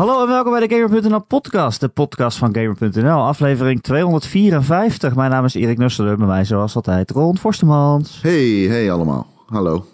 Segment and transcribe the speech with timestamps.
[0.00, 5.14] Hallo en welkom bij de Gamer.nl podcast, de podcast van Gamer.nl, aflevering 254.
[5.14, 8.22] Mijn naam is Erik Nusselder, bij mij zoals altijd Ron Forstemans.
[8.22, 9.26] Hey, hey allemaal.
[9.46, 9.86] Hallo.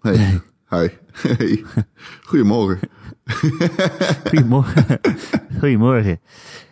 [0.00, 0.40] Hey.
[0.68, 0.88] Hi.
[1.12, 1.64] Hey.
[2.22, 2.88] Goedemorgen.
[4.28, 5.00] Goedemorgen.
[5.58, 6.20] Goedemorgen.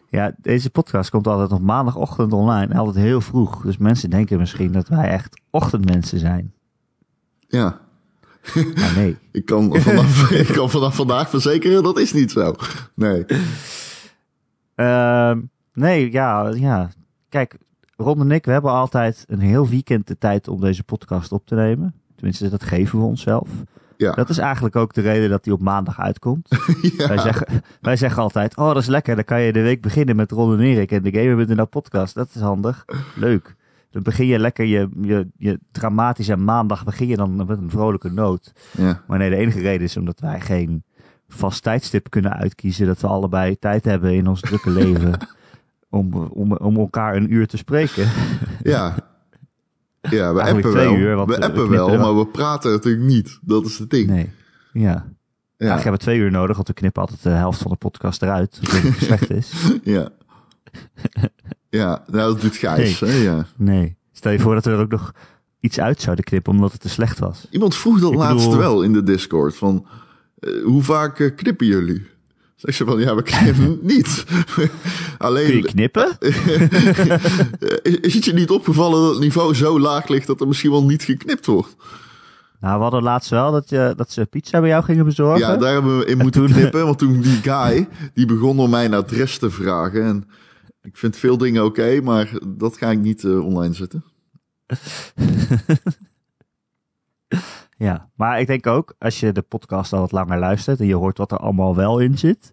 [0.09, 3.63] Ja, deze podcast komt altijd op maandagochtend online, altijd heel vroeg.
[3.63, 6.53] Dus mensen denken misschien dat wij echt ochtendmensen zijn.
[7.49, 7.81] Ja.
[8.55, 9.17] Maar nee.
[9.33, 12.55] Ik kan vanaf, ik kan vanaf vandaag verzekeren, dat is niet zo.
[12.95, 13.25] Nee.
[14.75, 15.41] Ehm,
[15.73, 16.91] nee, ja, ja.
[17.29, 17.57] Kijk,
[17.97, 21.47] Ron en ik, we hebben altijd een heel weekend de tijd om deze podcast op
[21.47, 21.95] te nemen.
[22.15, 23.49] Tenminste, dat geven we onszelf.
[23.97, 24.13] Ja.
[24.13, 26.49] Dat is eigenlijk ook de reden dat die op maandag uitkomt.
[26.97, 27.09] ja.
[27.09, 30.17] Wij, zeggen, wij zeggen altijd, oh dat is lekker, dan kan je de week beginnen
[30.17, 32.15] met Ron en Erik en de Gamer.nl podcast.
[32.15, 32.85] Dat is handig,
[33.15, 33.55] leuk.
[33.93, 38.11] Dan begin je lekker je, je, je dramatische maandag, begin je dan met een vrolijke
[38.11, 38.53] noot.
[38.71, 39.03] ja.
[39.07, 40.85] Maar nee, de enige reden is omdat wij geen
[41.29, 42.87] vast tijdstip kunnen uitkiezen.
[42.87, 45.13] Dat we allebei tijd hebben in ons drukke leven
[45.89, 48.09] om, om, om elkaar een uur te spreken.
[48.63, 48.95] Ja.
[50.11, 50.97] Ja, we appen twee wel.
[50.97, 53.39] uur, we appen wel, maar we praten natuurlijk niet.
[53.43, 54.07] Dat is het ding.
[54.07, 54.31] Nee,
[54.73, 54.81] ja.
[55.63, 55.69] Ja.
[55.69, 58.23] Eigenlijk hebben we twee uur nodig, want we knippen altijd de helft van de podcast
[58.23, 58.59] eruit.
[58.61, 59.53] Als het slecht is.
[59.95, 60.09] Ja.
[61.79, 63.01] Ja, nou, dat doet Gijs.
[63.01, 63.13] Hè?
[63.17, 63.47] Ja.
[63.57, 63.97] Nee.
[64.13, 65.13] Stel je voor dat we er ook nog
[65.61, 67.47] iets uit zouden knippen omdat het te slecht was.
[67.51, 69.57] Iemand vroeg dat Ik laatst bedoel- wel in de Discord.
[69.57, 69.87] Van,
[70.39, 72.07] eh, hoe vaak eh, knippen jullie?
[72.57, 74.25] Zeg ze van, ja, we knippen niet.
[75.19, 76.17] Alleen, Kun je knippen?
[76.23, 80.71] Eh, Is het je niet opgevallen dat het niveau zo laag ligt dat er misschien
[80.71, 81.77] wel niet geknipt wordt?
[82.61, 85.39] Nou, we hadden laatst wel dat, je, dat ze pizza bij jou gingen bezorgen.
[85.47, 86.85] Ja, daar hebben we in moeten toen- knippen.
[86.85, 90.03] Want toen die guy, die begon om mijn adres te vragen.
[90.05, 90.29] En
[90.83, 94.05] ik vind veel dingen oké, maar dat ga ik niet eh, online zetten.
[97.77, 100.95] Ja, maar ik denk ook, als je de podcast al wat langer luistert en je
[100.95, 102.53] hoort wat er allemaal wel in zit,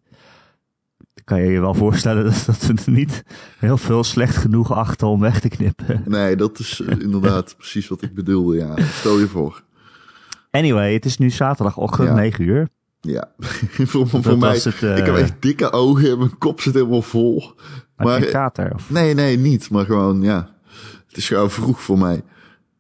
[0.97, 3.23] dan kan je je wel voorstellen dat, dat we niet
[3.57, 6.03] heel veel slecht genoeg achten om weg te knippen.
[6.05, 8.55] Nee, dat is eh, inderdaad precies wat ik bedoelde.
[8.55, 9.63] Ja, stel je voor.
[10.51, 12.13] Anyway, het is nu zaterdagochtend, Ja.
[12.15, 12.69] 9 uur.
[13.01, 14.55] Ja, voor, voor mij.
[14.55, 17.53] het, eh, Ik heb echt dikke ogen en mijn kop zit helemaal vol.
[18.05, 18.73] Maar kater.
[18.73, 19.69] Of, Nee, nee, niet.
[19.69, 20.55] Maar gewoon, ja.
[21.07, 22.23] Het is gewoon vroeg voor mij.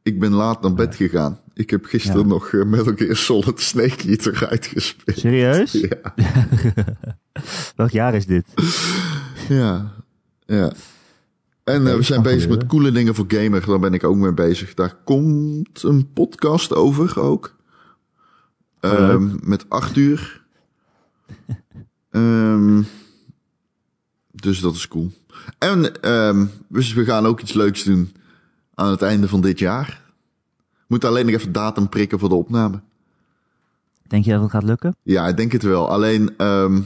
[0.03, 1.39] Ik ben laat naar bed gegaan.
[1.53, 2.27] Ik heb gisteren Ja.
[2.27, 5.17] nog uh, Metal Gear Solid Snake Eater uitgespeeld.
[5.19, 5.71] serieus?
[5.71, 6.13] Ja,
[7.75, 8.45] Welk jaar is dit?
[9.49, 9.91] ja,
[10.45, 10.71] ja.
[11.63, 13.65] En eh, we zijn bezig met coole dingen voor gamer.
[13.65, 14.73] Daar ben ik ook mee bezig.
[14.73, 17.55] Daar komt een podcast over ook.
[18.79, 20.41] Ehm, met acht uur.
[22.11, 22.81] Ehm,
[24.41, 25.11] dus dat is cool.
[25.57, 25.91] En
[26.67, 28.15] dus we gaan ook iets leuks doen
[28.75, 30.01] aan het einde van dit jaar.
[30.87, 32.81] Moet alleen nog even datum prikken voor de opname.
[34.07, 34.95] Denk je dat het gaat lukken?
[35.03, 35.89] Ja, ik denk het wel.
[35.89, 36.81] Alleen, ehm,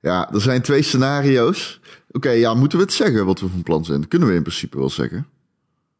[0.00, 1.80] ja, er zijn twee scenario's.
[2.10, 4.00] Oké, ja, moeten we het zeggen wat we van plan zijn?
[4.00, 5.26] Dat kunnen we in principe wel zeggen.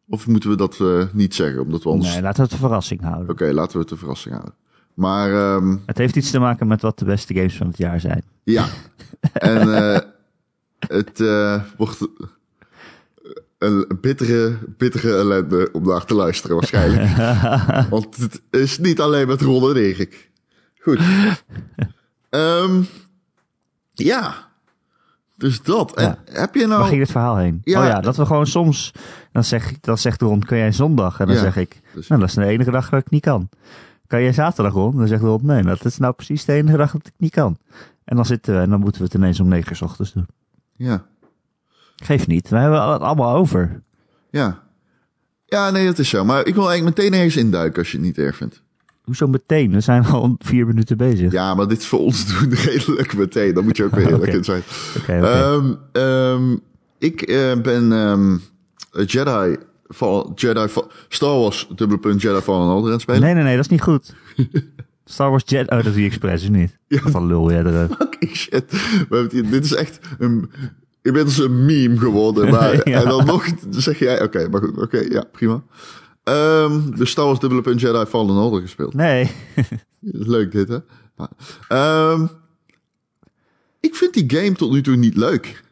[0.08, 2.12] Of moeten we dat eh, niet zeggen, omdat we anders...
[2.12, 3.28] Nee, laten we het een verrassing houden.
[3.30, 4.54] Oké, laten we het een verrassing houden.
[5.00, 8.00] Maar ehm, Het heeft iets te maken met wat de beste games van het jaar
[8.00, 8.22] zijn.
[8.42, 8.66] ja,
[9.32, 10.00] en eh,
[10.78, 12.08] het eh, wordt
[13.58, 17.16] een bittere, bittere ellende om naar te luisteren waarschijnlijk.
[17.90, 20.30] Want het is niet alleen met Ron en Erik.
[20.80, 21.00] Goed.
[22.30, 22.82] Ehm,
[23.92, 24.34] ja,
[25.36, 25.96] dus dat.
[25.96, 26.80] En heb je nou...
[26.80, 27.60] Waar ging het verhaal heen?
[27.64, 27.80] Ja.
[27.80, 28.92] oh ja, dat we gewoon soms...
[29.32, 31.20] Dan, zeg, dan zegt Ron, kun jij zondag?
[31.20, 33.22] En dan Ja, zeg ik, dus- nou dat is de enige dag dat ik niet
[33.22, 33.48] kan.
[34.10, 34.96] Kan jij zaterdag, Ron?
[34.96, 37.56] Dan zegt Ron, nee, dat is nou precies de enige dag dat ik niet kan.
[38.04, 40.12] En dan zitten we en dan moeten we het ineens om negen uur 's ochtends
[40.12, 40.26] doen.
[40.76, 41.04] Ja,
[41.96, 43.82] Geeft niet, we hebben het allemaal over.
[44.30, 44.62] ja.
[45.46, 46.24] Ja, nee, dat is zo.
[46.24, 48.62] Maar ik wil eigenlijk meteen ergens induiken als je het niet erg vindt.
[49.02, 49.70] Hoezo meteen?
[49.72, 51.32] We zijn al vier minuten bezig.
[51.32, 53.54] Ja, maar dit is voor ons doen redelijk meteen.
[53.54, 54.62] Dan moet je ook weer eerlijk in zijn.
[55.06, 56.56] Ehm, ehm,
[56.98, 58.36] ik eh, ben ehm,
[59.06, 59.56] Jedi,
[59.94, 60.66] Fall- Jedi
[61.08, 63.20] Star Wars, dubbele punt Jedi Fallen Order aan spelen.
[63.20, 64.14] nee, nee, nee, dat is niet goed.
[65.04, 65.70] Star Wars Jet...
[65.70, 66.78] Oh, dat doe je expres, is niet?
[66.88, 67.02] Ja.
[67.02, 67.94] Wat een lul jij eruit.
[67.94, 68.64] Fucking shit.
[69.30, 70.50] Hier- dit is echt een...
[71.02, 72.48] Je bent dus een meme geworden.
[72.52, 73.00] Maar, Ja.
[73.02, 74.22] En dan nog zeg jij...
[74.22, 74.78] Oké, maar goed.
[74.78, 75.62] Oké, ja, prima.
[76.24, 78.94] Ehm de Star Wars dubbele punt Jedi Fallen Order gespeeld.
[78.94, 79.30] Nee.
[80.34, 80.78] Leuk dit, hè?
[81.68, 82.26] Ehm,
[83.80, 85.62] ik vind die game tot nu toe niet leuk.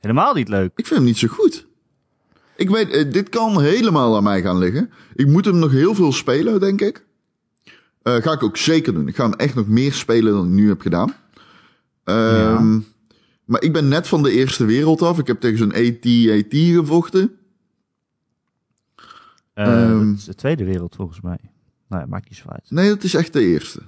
[0.00, 0.70] Helemaal niet leuk.
[0.76, 1.66] Ik vind hem niet zo goed.
[2.58, 4.90] Ik weet, eh, dit kan helemaal aan mij gaan liggen.
[5.14, 7.06] Ik moet hem nog heel veel spelen, denk ik.
[8.02, 9.08] Eh, ga ik ook zeker doen.
[9.08, 11.14] Ik ga hem echt nog meer spelen dan ik nu heb gedaan.
[12.04, 12.80] Ehm,
[13.44, 15.18] Maar ik ben net van de eerste wereld af.
[15.18, 17.30] Ik heb tegen zo'n AT-AT gevochten.
[20.14, 21.38] Is de tweede wereld volgens mij.
[21.88, 22.70] Nou, ja, maakt niet zo uit.
[22.70, 23.80] Nee, dat is echt de eerste.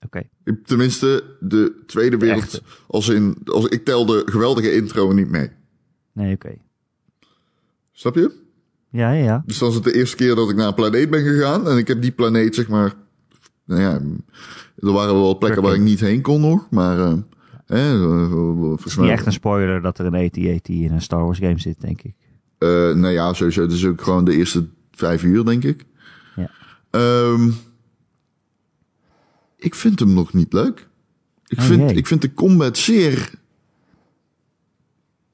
[0.00, 0.22] Oké.
[0.64, 2.62] Tenminste, de tweede wereld.
[2.86, 5.50] Als in, als, ik tel de geweldige intro niet mee.
[6.12, 6.56] Nee, oké.
[7.98, 8.32] Snap je?
[8.90, 9.42] Ja, ja, ja.
[9.46, 11.68] Dus dan is het de eerste keer dat ik naar een planeet ben gegaan.
[11.68, 12.94] En ik heb die planeet, zeg maar.
[13.64, 14.00] Nou ja,
[14.78, 16.70] er waren wel plekken waar ik niet heen kon nog.
[16.70, 16.98] Maar.
[16.98, 17.14] eh
[17.66, 21.24] hè, eh, Het is niet echt een spoiler dat er een AT-AT in een Star
[21.24, 22.14] Wars game zit, denk ik.
[22.58, 23.62] Eh, nou ja, sowieso.
[23.62, 25.84] Het is ook gewoon de eerste vijf uur, denk ik.
[26.36, 26.50] Ja.
[26.90, 27.50] Ehm,
[29.56, 30.88] ik vind hem nog niet leuk.
[31.46, 31.98] Ik, Oh, vind, jee.
[31.98, 33.30] ik vind de combat zeer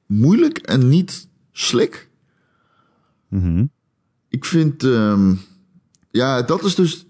[0.05, 1.27] moeilijk en niet
[3.33, 3.65] Mhm.
[4.29, 5.33] Ik vind, ehm,
[6.11, 7.05] ja, dat is dus.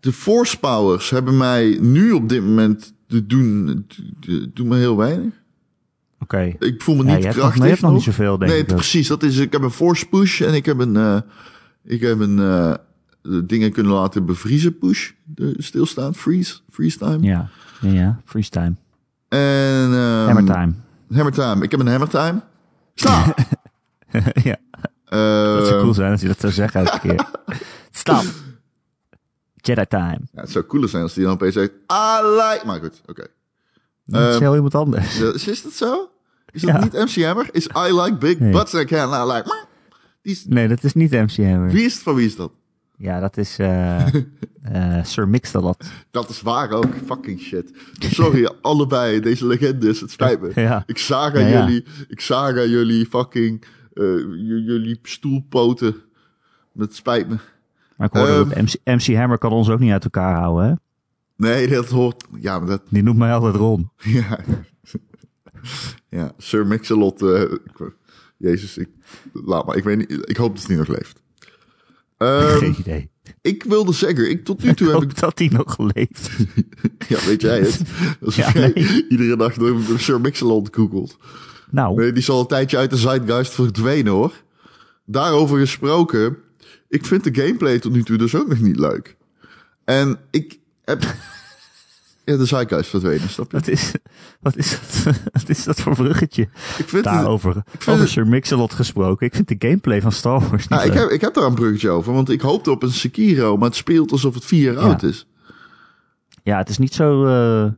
[0.00, 3.86] De force powers hebben mij nu op dit moment te doen,
[4.20, 5.32] te- doen me heel weinig.
[6.20, 6.54] Oké.
[6.58, 7.56] Ik voel me Ja, niet nog- krachtig.
[7.58, 8.06] maar je hebt nog nog.
[8.06, 8.76] niet zoveel, denk nee, ik ook.
[8.76, 9.08] precies.
[9.08, 11.20] Dat is, ik heb een force push en ik heb een, eh,
[11.84, 12.74] ik heb een eh,
[13.44, 15.10] dingen kunnen laten bevriezen push.
[15.24, 17.22] De stilstaan, freeze, freeze time.
[17.26, 17.48] Ja,
[17.80, 18.20] ja, ja.
[18.24, 18.74] Freeze time.
[19.28, 20.72] En ehm, Hammer time.
[21.12, 21.64] Hammer time.
[21.64, 22.40] Ik heb een hammer time.
[22.94, 23.34] Stop.
[24.50, 24.56] ja,
[25.04, 27.26] dat zou Ehm, cool zijn als je dat zou zeggen elke keer.
[27.90, 28.24] Stop.
[29.54, 30.20] Jedi time.
[30.32, 32.60] ja, het zou cooler zijn als die dan opeens zegt, I like...
[32.66, 33.26] Maar goed, oké.
[34.04, 35.18] Dat is Ehm, heel iemand anders.
[35.18, 36.10] Ja, Is dat zo?
[36.50, 36.80] Is dat Ja.
[36.80, 37.48] niet MC Hammer?
[37.52, 38.52] Is I like big Nee.
[38.52, 39.66] butts and I can I like...
[40.22, 41.70] Die is, Nee, dat is niet MC Hammer.
[41.70, 42.52] wie is het van wie is dat?
[42.96, 44.06] Ja, dat is eh
[44.62, 45.84] eh Sir Mix-a-Lot.
[46.10, 46.86] Dat is waar ook.
[47.06, 47.70] Fucking shit.
[47.98, 50.00] Sorry, allebei deze legendes.
[50.00, 50.50] Het spijt me.
[50.54, 50.82] Ja.
[50.86, 51.64] Ik zag aan Ja, ja.
[51.64, 53.64] jullie, ik zag aan jullie fucking,
[53.98, 54.04] eh,
[54.66, 55.96] jullie stoelpoten.
[56.78, 57.36] Het spijt me.
[57.96, 58.48] Maar ik hoorde Ehm.
[58.48, 60.74] dat MC, MC Hammer kan ons ook niet uit elkaar houden, hè?
[61.36, 63.90] Nee, dat hoort, ja, maar dat, Die noemt mij altijd Ron.
[64.18, 64.38] ja.
[66.08, 67.92] ja, Sir Mix-a-Lot, eh, ik-
[68.36, 68.88] jezus, ik,
[69.32, 69.76] laat maar.
[69.76, 71.22] Ik weet niet, ik hoop dat hij nog leeft.
[72.16, 73.10] Ehm, Geen idee.
[73.40, 76.30] ik wilde zeggen, ik, tot nu Ik toe heb hoop ik, dat hij nog leeft.
[77.08, 77.82] ja, weet jij het?
[78.24, 79.06] Alsof Ja, jij nee.
[79.08, 81.16] iedere dag door Sir Mix-a-Lot googelt.
[81.70, 84.32] Nou, Nee, die is al een tijdje uit de zeitgeist verdwenen hoor.
[85.04, 86.36] Daarover gesproken,
[86.88, 89.16] ik vind de gameplay tot nu toe dus ook nog niet leuk.
[89.84, 91.02] En ik heb...
[92.24, 93.56] ja, de zeitgeist verdwenen, snap je?
[93.56, 93.92] wat is,
[94.40, 96.42] wat, is dat, wat is dat voor bruggetje?
[96.42, 99.26] Ik vind het, Daarover vind over Sir Mix-a-Lot gesproken.
[99.26, 101.54] Ik vind de gameplay van Star Wars niet nou, ik, heb, ik heb daar een
[101.54, 104.82] bruggetje over, want ik hoopte op een Sekiro, maar het speelt alsof het vier jaar
[104.82, 105.26] oud is.
[106.42, 107.72] Ja, het is niet zo eh,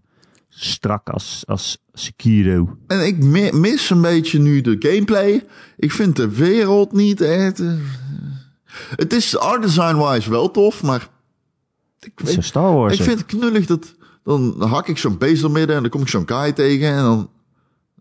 [0.50, 2.76] strak als, als Sekiro.
[2.86, 5.46] En ik mi- mis een beetje nu de gameplay.
[5.76, 7.60] Ik vind de wereld niet echt...
[7.60, 7.72] eh,
[8.96, 11.08] het is art design-wise wel tof, maar...
[12.00, 12.98] Ik Het is zo weet, Star Wars.
[12.98, 13.94] Ik vind het knullig dat
[14.24, 17.02] dan hak ik zo'n beest door midden en dan kom ik zo'n guy tegen en
[17.02, 17.30] dan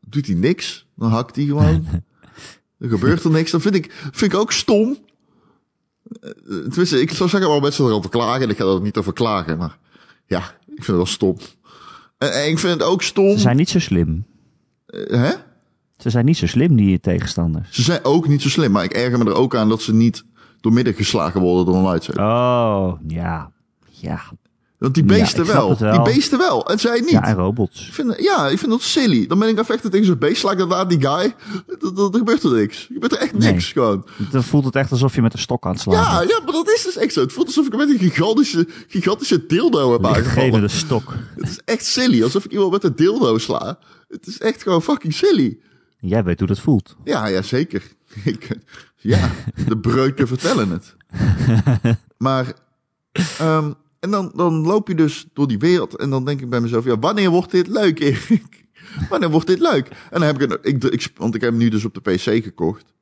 [0.01, 0.87] doet hij niks.
[0.95, 1.87] Dan hakt hij gewoon.
[2.79, 3.51] er gebeurt er niks.
[3.51, 4.97] Dat vind ik, vind ik ook stom.
[6.21, 9.13] Eh, Tenminste, ik zou zeggen wel mensen erover klagen en ik ga er niet over
[9.13, 9.77] klagen, maar
[10.25, 11.37] ja, ik vind het wel stom.
[12.19, 13.31] En, en ik vind het ook stom.
[13.31, 14.25] Ze zijn niet zo slim.
[14.85, 15.31] eh, hè?
[15.97, 17.75] Ze zijn niet zo slim, die tegenstanders.
[17.75, 19.93] Ze zijn ook niet zo slim, maar ik erger me er ook aan dat ze
[19.93, 20.23] niet
[20.61, 22.23] doormidden geslagen worden door een lightsaber.
[22.23, 23.51] Oh, ja.
[23.89, 24.21] Ja.
[24.79, 25.77] Want die beesten wel.
[25.77, 26.67] Die beesten wel.
[26.69, 27.09] En zij niet.
[27.09, 27.87] Ja, en robots.
[27.87, 29.27] Ik vind, ja, ik vind dat silly.
[29.27, 31.35] Dan ben ik aan vechten tegen zo'n beest, sla ik inderdaad die guy.
[31.93, 32.79] Dan, gebeurt er niks.
[32.87, 33.51] Er gebeurt er echt Nee.
[33.51, 34.05] niks gewoon.
[34.31, 36.31] Dan voelt het echt alsof je met een stok aan het slaan Ja, bent.
[36.31, 37.21] ja, maar dat is dus echt zo.
[37.21, 40.69] Het voelt alsof ik met een gigantische, gigantische dildo heb aangevallen.
[40.69, 41.13] stok.
[41.35, 42.23] Het is echt silly.
[42.23, 43.79] Alsof ik iemand met een dildo sla.
[44.09, 45.59] Het is echt gewoon fucking silly.
[45.99, 46.95] Jij weet hoe dat voelt.
[47.03, 47.83] Ja, ja, zeker.
[48.23, 48.47] Ik,
[48.95, 49.29] ja,
[49.67, 50.95] de breuken vertellen het.
[52.17, 52.53] Maar,
[53.37, 56.61] ehm, en dan, dan loop je dus door die wereld en dan denk ik bij
[56.61, 58.67] mezelf, ja, wanneer wordt dit leuk, Erik?
[59.09, 59.87] Wanneer wordt dit leuk?
[59.87, 62.01] En dan heb ik, een, ik, ik, want ik heb hem nu dus op de
[62.01, 62.93] PC gekocht.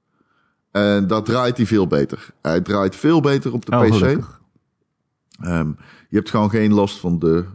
[0.71, 2.29] En daar draait hij veel beter.
[2.41, 4.17] Hij draait veel beter op de Oh, PC.
[5.39, 5.67] Ehm,
[6.09, 7.45] je hebt gewoon geen last van de,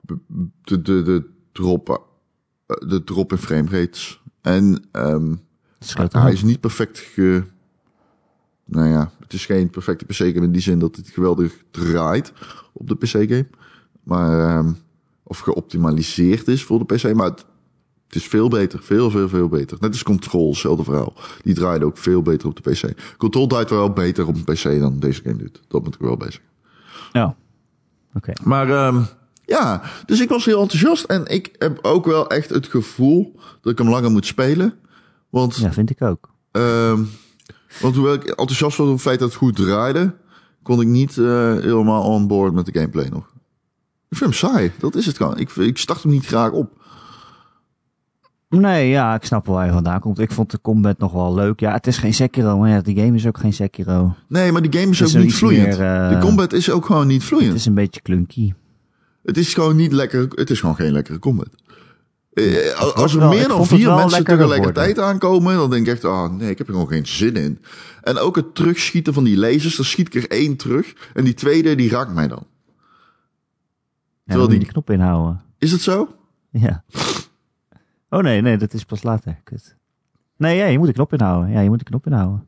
[0.00, 1.88] de, de, de drop,
[2.66, 4.22] eh, de drop in frame rates.
[4.40, 5.34] En ehm,
[5.94, 7.44] Dat hij is niet perfect ge...
[8.70, 12.32] Nou ja, het is geen perfecte PC-game in die zin dat het geweldig draait
[12.72, 13.46] op de PC-game.
[14.02, 14.72] Maar, ehm,
[15.22, 17.14] of geoptimaliseerd is voor de PC.
[17.14, 17.44] Maar het,
[18.06, 18.82] het is veel beter.
[18.82, 19.76] Veel, veel, veel beter.
[19.80, 21.12] Net als Control, hetzelfde verhaal.
[21.42, 23.00] Die draaide ook veel beter op de PC.
[23.16, 25.60] Control draait wel beter op een PC dan deze game doet.
[25.68, 26.50] Dat moet ik wel bij zeggen.
[27.12, 27.36] Ja.
[28.14, 28.32] Oké.
[28.42, 29.02] Maar ehm,
[29.44, 31.04] ja, dus ik was heel enthousiast.
[31.04, 34.74] En ik heb ook wel echt het gevoel dat ik hem langer moet spelen.
[35.30, 36.30] Want Ja, vind ik ook.
[36.50, 37.02] Ehm,
[37.80, 40.14] want hoewel ik enthousiast was over het feit dat het goed draaide,
[40.62, 43.32] kon ik niet eh, helemaal on board met de gameplay nog.
[44.08, 45.38] Ik vind hem saai, dat is het gewoon.
[45.38, 46.76] Ik, ik start hem niet graag op.
[48.48, 50.18] Nee, ja, ik snap wel waar je vandaan komt.
[50.18, 51.60] Ik vond de combat nog wel leuk.
[51.60, 54.14] Ja, het is geen Sekiro, maar ja, die game is ook geen Sekiro.
[54.28, 55.78] Nee, maar die game is Het ook niet vloeiend.
[55.78, 57.54] meer, eh, de combat is ook gewoon niet Het vloeiend.
[57.54, 58.52] is een beetje clunky.
[59.22, 60.28] Het is gewoon niet lekker.
[60.34, 61.48] Het is gewoon geen lekkere combat.
[62.38, 66.32] Eh, als- er wel- meer dan vier mensen tegelijkertijd aankomen, dan denk ik echt, ah
[66.32, 67.58] nee, ik heb er gewoon geen zin in.
[68.02, 70.94] En ook het terugschieten van die lasers, dan schiet ik er één terug.
[71.14, 72.46] En die tweede, die raakt mij dan.
[74.24, 75.40] Ja, die- die knop inhouden.
[75.58, 76.14] Is het zo?
[76.50, 76.84] Ja.
[78.10, 79.40] Oh nee, nee, dat is pas later.
[79.44, 79.76] Kut.
[80.36, 81.50] Nee, ja, je moet de knop inhouden.
[81.50, 82.46] Ja, je moet de knop inhouden.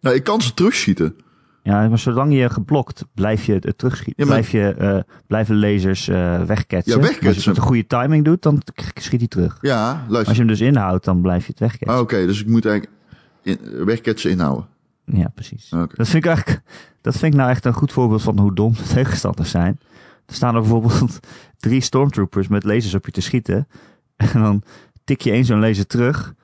[0.00, 1.16] Nou, ik kan ze terugschieten.
[1.64, 4.24] Ja, maar zolang je geblokt, blijf je het terugschieten.
[4.24, 6.94] Ja, maar- Blijf je, eh, blijven lasers eh wegketsen.
[6.94, 7.26] Ja, wegketsen.
[7.26, 8.62] Als je het met een goede timing doet, dan
[8.94, 9.58] schiet hij terug.
[9.60, 10.32] Ja, Als luister.
[10.34, 11.96] je hem dus inhoudt, dan blijf je het wegketsen.
[11.96, 12.96] Ah, Oké, dus ik moet eigenlijk
[13.42, 14.66] in, wegketsen inhouden.
[15.04, 15.68] Ja, precies.
[15.68, 16.62] Dat vind ik eigenlijk,
[17.00, 19.78] dat vind ik nou echt een goed voorbeeld van hoe dom de tegenstanders zijn.
[20.26, 21.18] Er staan er bijvoorbeeld
[21.58, 23.68] drie stormtroopers met lasers op je te schieten.
[24.16, 24.62] En dan
[25.04, 26.34] tik je één zo'n laser terug.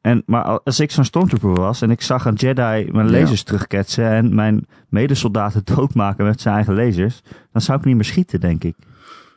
[0.00, 3.20] En, maar als ik zo'n stormtrooper was en ik zag een Jedi mijn Ja.
[3.20, 8.04] lasers terugketsen en mijn medesoldaten doodmaken met zijn eigen lasers, dan zou ik niet meer
[8.04, 8.74] schieten, denk ik.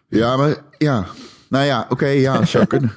[0.07, 1.05] Ja, maar ja.
[1.49, 2.91] Nou ja, oké, ja, zou kunnen.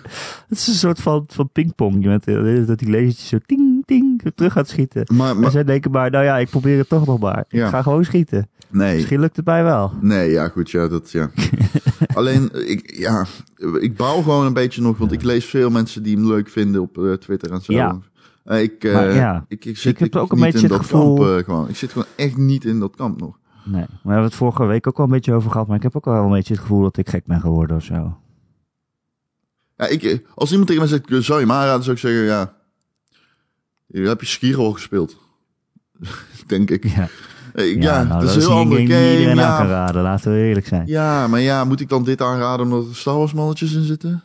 [0.48, 2.02] Het is een soort van, van pingpong.
[2.02, 5.06] Je bent, eh, dat die lasertjes zo ting, ting zo terug gaat schieten.
[5.14, 7.44] Maar, En maar zij denken maar, nou ja, ik probeer het toch nog maar.
[7.48, 7.64] Ja.
[7.64, 8.48] Ik ga gewoon schieten.
[8.70, 8.94] nee.
[8.94, 9.92] Misschien lukt het mij wel.
[10.00, 11.30] Nee, ja, goed, ja, dat, ja.
[12.14, 13.26] Alleen, ik, ja,
[13.80, 16.80] ik bouw gewoon een beetje nog, want ik lees veel mensen die hem leuk vinden
[16.80, 17.72] op eh, Twitter en zo.
[17.72, 17.98] Ja.
[18.44, 20.64] Eh, ik, eh, Maar ja, ik, ik zit ik heb ik ook een beetje in
[20.64, 21.68] het dat gevoel- kamp, gewoon.
[21.68, 23.38] Ik zit gewoon echt niet in dat kamp nog.
[23.64, 25.96] Nee, we hebben het vorige week ook al een beetje over gehad, maar ik heb
[25.96, 28.16] ook wel een beetje het gevoel dat ik gek ben geworden of zo.
[29.76, 32.55] Ja, ik, als iemand tegen mij zegt, zou je hem aanraden, zou ik zeggen, ja.
[33.86, 35.16] Hier heb je Skiro gespeeld.
[36.46, 36.84] Denk ik.
[36.84, 37.08] Ja,
[37.54, 39.72] ik- ja, nou, dat is heel andere game die iedereen aan Ja.
[39.72, 40.86] raden, laten we eerlijk zijn.
[40.86, 44.22] ja, maar ja, moet ik dan dit aanraden omdat er Star Wars mannetjes in zitten?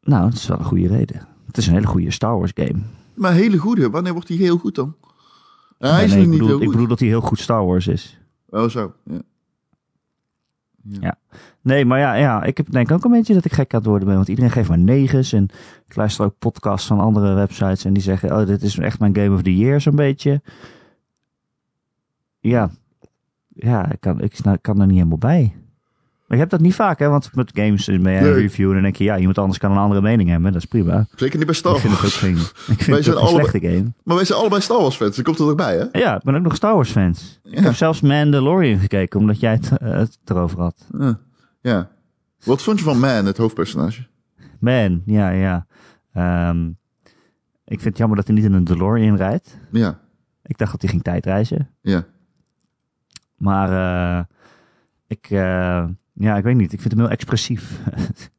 [0.00, 1.26] Nou, dat is wel een goede reden.
[1.46, 2.78] Het is een hele goede Star Wars game.
[3.14, 4.96] Maar hele goede, wanneer wordt die heel goed dan?
[5.78, 7.38] Ja, hij Nee, is nee, ik, niet bedoel, heel ik bedoel dat hij heel goed
[7.40, 8.18] Star Wars is.
[8.48, 8.92] Oh, zo.
[10.82, 11.18] Ja.
[11.66, 13.88] Nee, maar ja, ja, ik heb denk ook een beetje dat ik gek aan het
[13.88, 14.16] worden ben.
[14.16, 15.32] Want iedereen geeft maar negens.
[15.32, 15.48] En
[15.88, 17.84] ik luister ook podcasts van andere websites.
[17.84, 20.40] En die zeggen, oh, dit is echt mijn Game of the Year zo'n beetje.
[22.40, 22.70] Ja,
[23.48, 25.52] ja ik, kan, ik kan er niet helemaal bij.
[26.26, 27.08] Maar je hebt dat niet vaak, hè?
[27.08, 28.32] Want met games ben je een Nee.
[28.32, 30.52] review en dan denk je, ja, iemand anders kan een andere mening hebben.
[30.52, 31.06] Dat is prima.
[31.16, 32.16] Zeker niet bij Star Ik vind het ook Wars.
[32.16, 32.36] geen,
[32.76, 33.92] ik vind het ook een slechte game.
[34.04, 35.16] Maar wij zijn allebei Star Wars fans.
[35.16, 35.98] Dat komt er ook bij, hè?
[35.98, 37.40] Ja, ik ben ook nog Star Wars fans.
[37.44, 40.86] Ik heb zelfs Mandalorian gekeken, omdat jij het, eh, het erover had.
[40.98, 41.18] Ja.
[41.66, 41.90] Ja.
[42.44, 44.06] Wat vond je van Man, het hoofdpersonage?
[44.60, 45.66] Man, ja, ja.
[46.12, 46.68] Ehm,
[47.64, 49.58] ik vind het jammer dat hij niet in een DeLorean rijdt.
[49.70, 50.00] Ja.
[50.42, 51.70] Ik dacht dat hij ging tijdreizen.
[51.80, 52.06] Ja.
[53.36, 54.24] Maar eh,
[55.06, 56.72] ik, eh, ja, ik weet niet.
[56.72, 57.80] Ik vind hem heel expressief.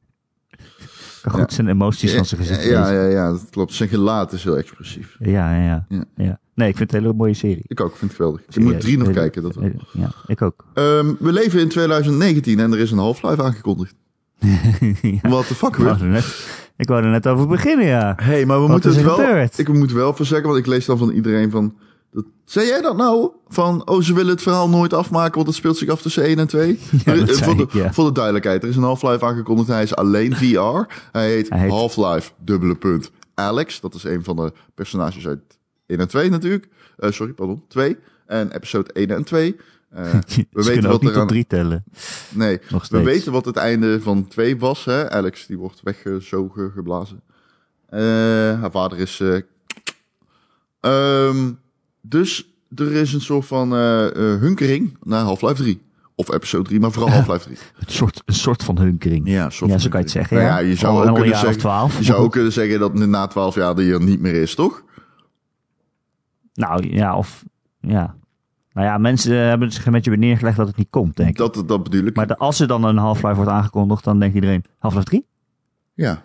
[1.30, 3.74] goed zijn emoties van zijn gezicht ja, ja, ja, dat klopt.
[3.74, 5.16] Zijn gelaat is heel expressief.
[5.20, 6.40] Ja, ja, ja, Ja.
[6.54, 7.64] Nee, ik vind het een hele mooie serie.
[7.68, 8.42] Ik ook, ik vind het geweldig.
[8.50, 9.42] Ik moet drie nog kijken.
[9.44, 9.64] Dat wel.
[9.64, 10.66] hele- Ja, ik ook.
[10.74, 13.94] Ehm, we leven in 2019 en er is een Half-Life aangekondigd.
[15.02, 15.30] ja.
[15.30, 18.14] What the fuck, ik, wou er net, ik wou er net over beginnen, ja.
[18.22, 19.16] hey, maar we Wat moeten het wel...
[19.16, 19.58] gebeurd?
[19.58, 21.76] Ik moet wel even zeggen, want ik lees dan van iedereen van...
[22.12, 23.32] Dat, zei jij dat nou?
[23.48, 26.40] Van, oh, ze willen het verhaal nooit afmaken, want het speelt zich af tussen 1
[26.40, 26.80] en 2?
[27.06, 27.94] Ja, dat Eh, zei voor, de, ik, ja.
[27.94, 29.68] voor de duidelijkheid, er is een Half-Life aangekondigd.
[29.68, 30.94] Hij is alleen VR.
[31.12, 33.80] Hij heet, Half-Life, dubbele punt, Alex.
[33.80, 36.68] Dat is een van de personages uit 1 en 2 natuurlijk.
[36.98, 37.98] Eh, sorry, pardon, 2.
[38.26, 39.56] En episode 1 en 2.
[39.90, 40.20] Eh, we
[40.52, 41.28] weten kunnen ook wat niet er tot aan...
[41.28, 41.84] drie tellen.
[42.30, 42.60] Nee,
[42.90, 44.86] we weten wat het einde van 2 was.
[44.86, 45.10] Hè?
[45.10, 47.22] Alex die wordt weggezogen, geblazen.
[47.90, 48.00] Eh,
[48.60, 49.22] haar vader is.
[50.80, 51.52] ehm,
[52.10, 55.82] dus er is een soort van eh, eh, hunkering naar Half-Life 3.
[56.16, 57.58] Of episode 3, maar vooral Half-Life 3.
[57.80, 59.28] Een soort, een soort van hunkering.
[59.30, 60.38] Ja, soort Ja, van zo kan je het zeggen.
[60.38, 60.58] Nou ja.
[60.60, 61.98] ja, je zou Al- ook kunnen zeggen- twaalf.
[61.98, 64.84] Je zou ook kunnen zeggen dat na 12 jaar die er niet meer is, toch?
[66.54, 67.44] Nou ja, of
[67.82, 68.16] ja.
[68.74, 71.38] Nou ja, mensen hebben zich een beetje weer neergelegd dat het niet komt, denk ik.
[71.38, 72.16] Dat, dat bedoel ik.
[72.16, 75.26] Maar de- als er dan een Half-Life wordt aangekondigd, dan denkt iedereen Half-Life 3?
[75.94, 76.22] Ja.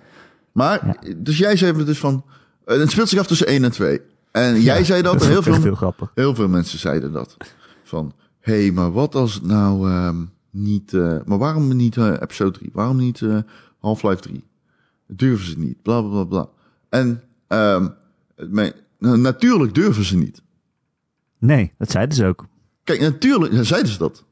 [0.53, 2.25] Maar, dus jij zei dus van.
[2.65, 4.01] eh, het speelt zich af tussen 1 en 2.
[4.33, 6.11] En jij Ja, zei dat, dat en heel veel, heel grappig.
[6.15, 7.37] Heel veel mensen zeiden dat.
[7.85, 10.17] Van, hé, hey, maar wat als het nou ehm,
[10.51, 10.93] niet...
[10.95, 12.71] eh, maar waarom niet eh, episode 3?
[12.73, 13.39] Waarom niet eh,
[13.79, 14.45] Half-Life 3?
[15.07, 16.49] Durven ze niet, bla, bla, bla, bla.
[16.89, 17.89] En ehm,
[18.37, 20.43] mijn- nou, natuurlijk durven ze niet.
[21.39, 22.47] Nee, dat zeiden ze ook.
[22.85, 24.25] Kijk, natuurlijk zeiden ze dat.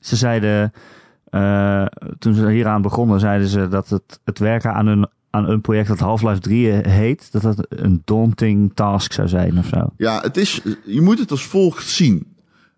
[0.00, 0.72] Ze zeiden,
[2.18, 5.88] toen ze hieraan begonnen, zeiden ze dat het, het werken aan een, aan een project
[5.88, 9.92] dat Half-Life 3 heet, dat dat een daunting task zou zijn of zo.
[9.96, 12.26] Ja, het is, je moet het als volgt zien,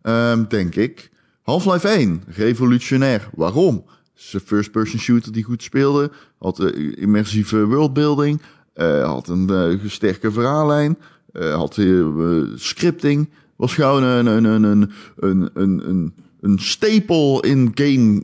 [0.02, 1.10] ehm, denk ik.
[1.42, 3.28] Half-Life 1, revolutionair.
[3.34, 3.74] Waarom?
[4.14, 6.10] Het is een first-person shooter die goed speelde.
[6.38, 8.40] Had een immersieve worldbuilding.
[8.74, 10.98] eh, had een eh, sterke verhaallijn.
[11.32, 13.28] eh, had eh, eh, scripting.
[13.56, 18.22] Was gewoon een, een, een, een, een, een, een, een stapel in game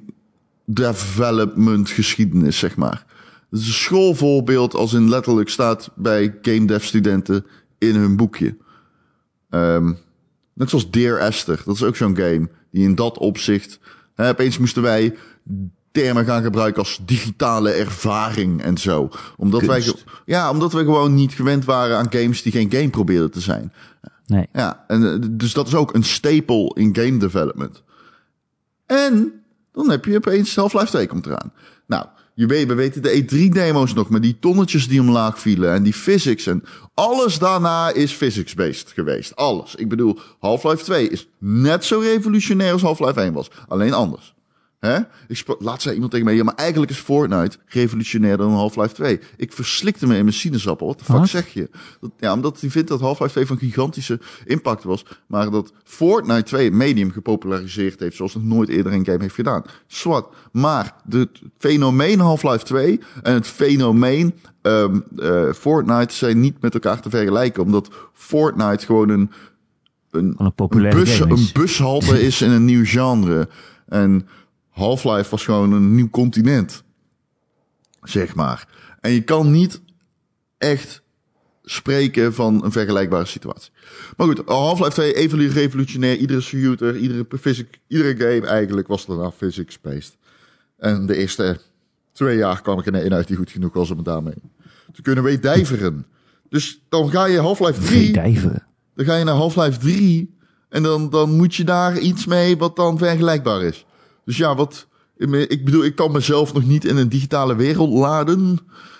[0.66, 3.04] development geschiedenis, zeg maar.
[3.60, 7.46] Is een schoolvoorbeeld als in letterlijk staat bij game dev studenten
[7.78, 8.56] in hun boekje.
[9.50, 9.92] Ehm,
[10.52, 13.78] net zoals Dear Esther, dat is ook zo'n game die in dat opzicht...
[14.14, 15.16] Hè, opeens moesten wij
[15.92, 19.08] termen gaan gebruiken als digitale ervaring en zo.
[19.36, 20.04] Omdat wij, Kunst.
[20.06, 23.40] ge- ja, omdat we gewoon niet gewend waren aan games die geen game probeerden te
[23.40, 23.72] zijn.
[24.26, 24.46] Nee.
[24.52, 27.82] Ja, en eh, dus dat is ook een staple in game development.
[28.86, 29.32] En
[29.72, 31.52] dan heb je opeens Half-Life 2 komt eraan.
[31.86, 35.82] Nou, je weet, we weten de E3-demo's nog, maar die tonnetjes die omlaag vielen en
[35.82, 36.64] die physics en
[36.94, 39.36] alles daarna is physics-based geweest.
[39.36, 39.74] Alles.
[39.74, 44.33] Ik bedoel, Half-Life 2 is net zo revolutionair als Half-Life 1 was, alleen anders.
[44.84, 44.98] Hè?
[45.28, 48.94] Ik sprak, laat zei iemand tegen mij, ja, maar eigenlijk is Fortnite revolutionairder dan Half-Life
[48.94, 49.20] 2.
[49.36, 50.86] Ik verslikte me in mijn sinaasappel.
[50.86, 51.70] Wat de fuck zeg je?
[52.00, 55.04] Dat, ja, omdat hij vindt dat Half-Life 2 van gigantische impact was.
[55.26, 59.34] Maar dat Fortnite 2 het medium gepopulariseerd heeft zoals nog nooit eerder een game heeft
[59.34, 59.62] gedaan.
[59.86, 60.26] Zwart.
[60.52, 66.74] Maar de, het fenomeen Half-Life 2 en het fenomeen ehm, eh, Fortnite zijn niet met
[66.74, 67.62] elkaar te vergelijken.
[67.62, 69.30] Omdat Fortnite gewoon een,
[70.10, 73.48] een, een populaire bus, een bushalte is in een nieuw genre.
[73.86, 74.26] En
[74.74, 76.82] Half-Life was gewoon een nieuw continent.
[78.02, 78.68] Zeg maar.
[79.00, 79.80] En je kan niet
[80.58, 81.02] echt
[81.64, 83.72] spreken van een vergelijkbare situatie.
[84.16, 86.16] Maar goed, Half-Life 2 even revolutionair.
[86.16, 90.16] Iedere shooter, iedere, physic, iedere game eigenlijk was daarna physics-based.
[90.78, 91.60] En de eerste
[92.12, 94.42] twee jaar kwam ik er één uit die goed genoeg was om het daarmee
[94.92, 96.06] te kunnen weedijveren.
[96.48, 98.04] Dus dan ga je Half-Life 3...
[98.04, 98.66] Verdijveren.
[98.94, 100.34] Dan ga je naar Half-Life 3
[100.68, 103.86] en dan, dan moet je daar iets mee wat dan vergelijkbaar is.
[104.24, 104.86] Dus ja, wat,
[105.48, 108.58] ik bedoel, ik kan mezelf nog niet in een digitale wereld laden.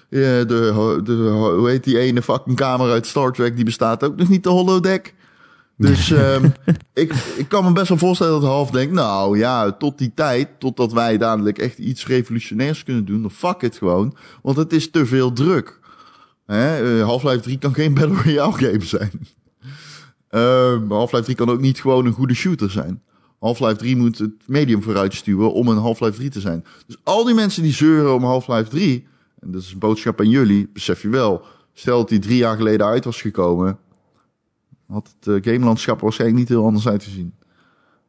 [0.09, 0.45] De,
[1.05, 4.43] de, hoe heet die ene fucking camera uit Star Trek, die bestaat ook nog niet,
[4.43, 5.15] de holodeck.
[5.77, 6.49] Dus ehm,
[6.93, 10.49] ik, ik kan me best wel voorstellen dat Half denkt, nou ja, tot die tijd,
[10.59, 14.17] totdat wij dadelijk echt iets revolutionairs kunnen doen, dan fuck het gewoon.
[14.43, 15.81] Want het is te veel druk.
[16.47, 19.27] Eh, Half-Life 3 kan geen Battle Royale game zijn.
[20.29, 23.03] Ehm, maar Half-Life 3 kan ook niet gewoon een goede shooter zijn.
[23.45, 26.65] Half-Life 3 moet het medium vooruitstuwen om een Half-Life 3 te zijn.
[26.87, 29.07] Dus al die mensen die zeuren om Half-Life 3,
[29.41, 31.43] en dat is een boodschap aan jullie, besef je wel.
[31.73, 33.79] Stel dat die drie jaar geleden uit was gekomen,
[34.87, 37.35] had het uh, gamelandschap waarschijnlijk niet heel anders uitgezien.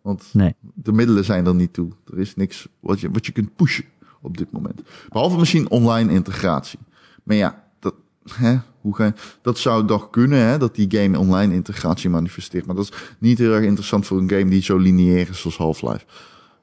[0.01, 0.55] Want Nee.
[0.73, 1.89] de middelen zijn er niet toe.
[2.11, 3.85] Er is niks wat je, wat je kunt pushen
[4.21, 4.81] op dit moment.
[5.09, 6.79] Behalve misschien online integratie.
[7.23, 7.93] Maar ja, dat,
[8.33, 12.65] hè, hoe ga je, dat zou toch kunnen, hè, dat die game online integratie manifesteert.
[12.65, 15.57] Maar dat is niet heel erg interessant voor een game die zo lineair is als
[15.57, 16.05] Half-Life.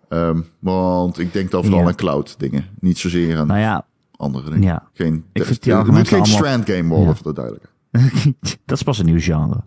[0.09, 1.87] Ehm, want ik denk dan vooral Ja.
[1.87, 2.65] aan cloud dingen.
[2.81, 4.63] Niet zozeer aan Nou ja, andere dingen.
[4.63, 4.89] ja.
[4.93, 7.15] Geen, Ik vind het moet geen allemaal- strand game worden, Ja.
[7.15, 7.75] voor de duidelijkheid.
[8.67, 9.63] dat is pas een nieuw genre.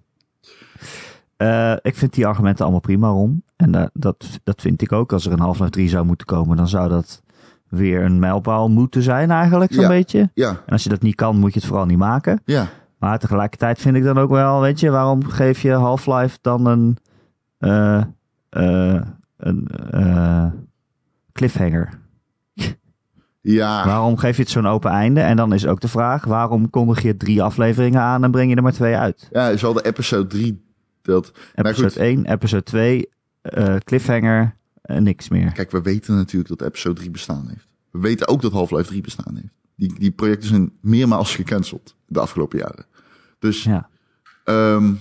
[1.37, 3.43] Eh, ik vind die argumenten allemaal prima, Ron.
[3.55, 5.13] En da- dat, dat vind ik ook.
[5.13, 7.21] Als er een Half-Life 3 zou moeten komen, dan zou dat
[7.69, 9.87] weer een mijlpaal moeten zijn eigenlijk, zo'n Ja.
[9.89, 10.29] beetje.
[10.33, 12.41] Ja, En als je dat niet kan, moet je het vooral niet maken.
[12.45, 12.67] ja.
[12.99, 16.97] Maar tegelijkertijd vind ik dan ook wel, weet je, waarom geef je Half-Life dan een,
[17.57, 18.01] eh,
[18.49, 19.01] eh,
[19.37, 20.45] een eh,
[21.33, 21.89] cliffhanger?
[23.41, 25.19] Ja, Waarom geef je het zo'n open einde?
[25.21, 28.55] En dan is ook de vraag, waarom kondig je drie afleveringen aan en breng je
[28.55, 29.27] er maar twee uit?
[29.31, 30.63] ja, is al de episode 3
[31.01, 31.97] dat Episode goed.
[31.97, 33.09] 1, episode 2,
[33.41, 35.51] eh, cliffhanger, en niks meer.
[35.51, 37.67] Kijk, we weten natuurlijk dat episode 3 bestaan heeft.
[37.91, 39.53] We weten ook dat Half-Life 3 bestaan heeft.
[39.75, 42.85] Die, die projecten zijn meermaals gecanceld de afgelopen jaren.
[43.39, 43.89] Dus Ja,
[44.43, 44.93] ehm,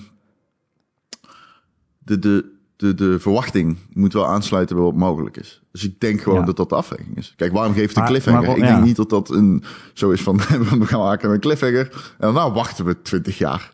[1.98, 5.62] de, de, de, de verwachting moet wel aansluiten bij wat mogelijk is.
[5.72, 6.44] Dus ik denk gewoon Ja.
[6.44, 7.34] dat dat de afweging is.
[7.36, 8.42] Kijk, waarom geeft de Maar- cliffhanger?
[8.46, 8.68] maar- ik ja.
[8.72, 10.36] denk niet dat dat een, zo is van,
[10.78, 12.14] we gaan maken een cliffhanger.
[12.18, 13.73] En nou wachten we 20 jaar.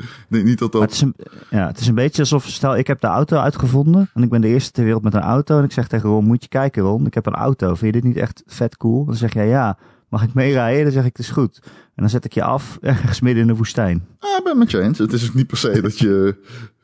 [0.00, 0.82] Ik denk niet dat dat...
[0.82, 1.14] het is, een,
[1.50, 4.40] ja, het is een beetje alsof, stel ik heb de auto uitgevonden en ik ben
[4.40, 6.82] de eerste ter wereld met een auto en ik zeg tegen Ron, moet je kijken
[6.82, 9.04] Ron, ik heb een auto, vind je dit niet echt vet cool?
[9.04, 10.82] Dan zeg jij ja, mag ik meerijden?
[10.84, 11.60] Dan zeg ik het is goed.
[11.64, 14.06] En dan zet ik je af ergens midden in de woestijn.
[14.18, 14.98] Ah, ik ben met je eens.
[14.98, 16.36] Het is ook niet per se dat je,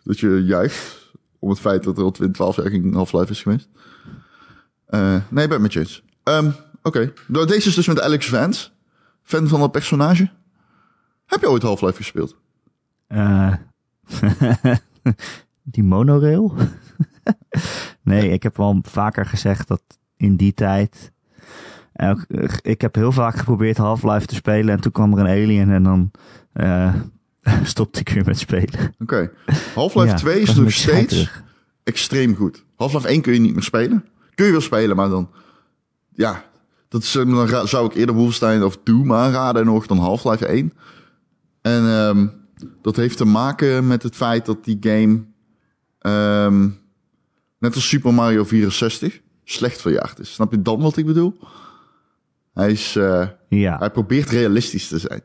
[0.05, 3.43] dat je juicht om het feit dat er al 20, 12 jaar geen Half-Life is
[3.43, 3.69] geweest.
[4.87, 6.03] Eh, nee, ik ben met je eens.
[6.23, 6.51] Ehm,
[6.87, 8.69] Oké, Nou, deze is dus met Alex Vance.
[9.23, 10.31] Fan van dat personage.
[11.27, 12.37] Heb je ooit Half-Life gespeeld?
[13.07, 13.53] Eh,
[15.63, 16.55] die monorail?
[18.03, 19.83] nee, ik heb wel vaker gezegd dat
[20.17, 21.13] in die tijd.
[22.63, 25.83] ik heb heel vaak geprobeerd Half-Life te spelen en toen kwam er een alien en
[25.83, 26.11] dan
[26.53, 26.95] eh,
[27.63, 28.95] stopte ik weer met spelen.
[28.99, 29.31] Oké.
[29.75, 31.31] Half-Life Ja, 2 dat is nog steeds
[31.83, 32.65] extreem goed.
[32.77, 34.05] Half-Life 1 kun je niet meer spelen.
[34.35, 35.31] Kun je wel spelen, maar dan...
[36.13, 36.45] Ja,
[36.89, 40.73] dat is, eh, dan zou ik eerder Wolfenstein of Doom aanraden nog dan Half-Life 1.
[41.63, 42.27] En ehm,
[42.83, 45.25] dat heeft te maken met het feit dat die game...
[45.99, 46.69] ehm,
[47.59, 49.21] net als Super Mario 64...
[49.45, 50.33] slecht verjaagd is.
[50.33, 51.39] Snap je dan wat ik bedoel?
[52.53, 55.23] Hij, is, eh, Ja, hij probeert realistisch te zijn.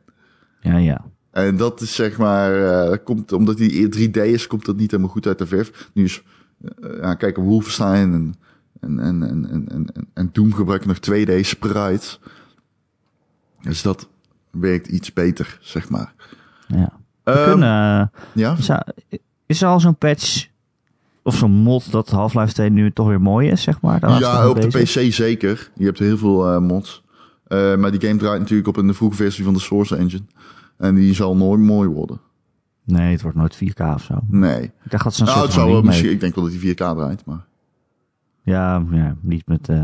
[0.62, 1.06] ja, ja.
[1.32, 5.12] En dat is zeg maar, eh, komt, omdat hij 3D is, komt dat niet helemaal
[5.12, 5.90] goed uit de verf.
[5.94, 6.24] Nu is,
[6.62, 8.36] eh, ja, kijk Wolfenstein en,
[8.80, 12.20] en, en, en, en, en, en Doom gebruiken nog 2D sprites.
[13.62, 14.10] Dus dat
[14.52, 16.14] werkt iets beter, zeg maar.
[16.68, 17.00] ja.
[17.24, 18.86] Ehm, kunnen, eh, ja, is, er,
[19.46, 20.48] is er al zo'n patch
[21.24, 24.00] of zo'n mod dat Half-Life 2 nu toch weer mooi is, zeg maar?
[24.00, 24.68] Daar ja op de?
[24.68, 25.72] PC zeker.
[25.76, 27.04] Je hebt heel veel eh, mods.
[27.48, 30.24] Eh, maar die game draait natuurlijk op een vroege versie van de Source Engine.
[30.78, 32.20] En die zal nooit mooi worden.
[32.84, 34.20] Nee, het wordt nooit 4K of zo.
[34.28, 34.64] Nee.
[34.64, 36.74] Ik dacht dat ze een Nou, het zou wel misschien, ik denk wel dat die
[36.74, 37.46] 4K draait, maar
[38.44, 39.84] Ja, ja, niet met eh,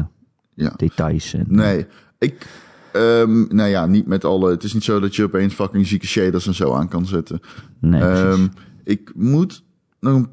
[0.53, 0.73] ja.
[0.75, 1.33] details.
[1.33, 2.47] En, Nee, ik.
[2.97, 4.49] Ehm nou ja, niet met alle.
[4.51, 7.39] Het is niet zo dat je opeens fucking zieke shaders en zo aan kan zetten.
[7.79, 8.01] Nee.
[8.01, 8.47] Ehm,
[8.83, 9.63] ik moet
[9.99, 10.27] nog een.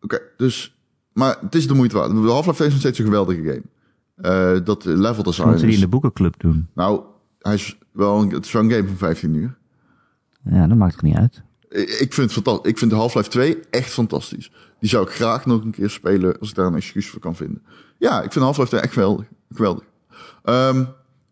[0.00, 0.76] Oké, dus.
[1.12, 2.12] Maar het is de moeite waard.
[2.12, 3.62] Half-Life 2 is nog steeds een geweldige game.
[4.16, 5.48] Eh, dat level design.
[5.48, 6.68] Moeten die in de boekenclub doen?
[6.74, 7.00] nou,
[7.38, 9.56] hij is wel een, het is wel een game van 15 uur.
[10.42, 11.42] Ja, dat maakt het niet uit.
[12.00, 12.70] Ik vind, fantastisch.
[12.70, 14.52] ik vind Half-Life 2 echt fantastisch.
[14.80, 17.36] Die zou ik graag nog een keer spelen als ik daar een excuus voor kan
[17.36, 17.62] vinden.
[17.98, 19.26] Ja, ik vind Half-Life 2 echt geweldig.
[19.50, 19.84] geweldig.
[20.42, 20.84] Ehm,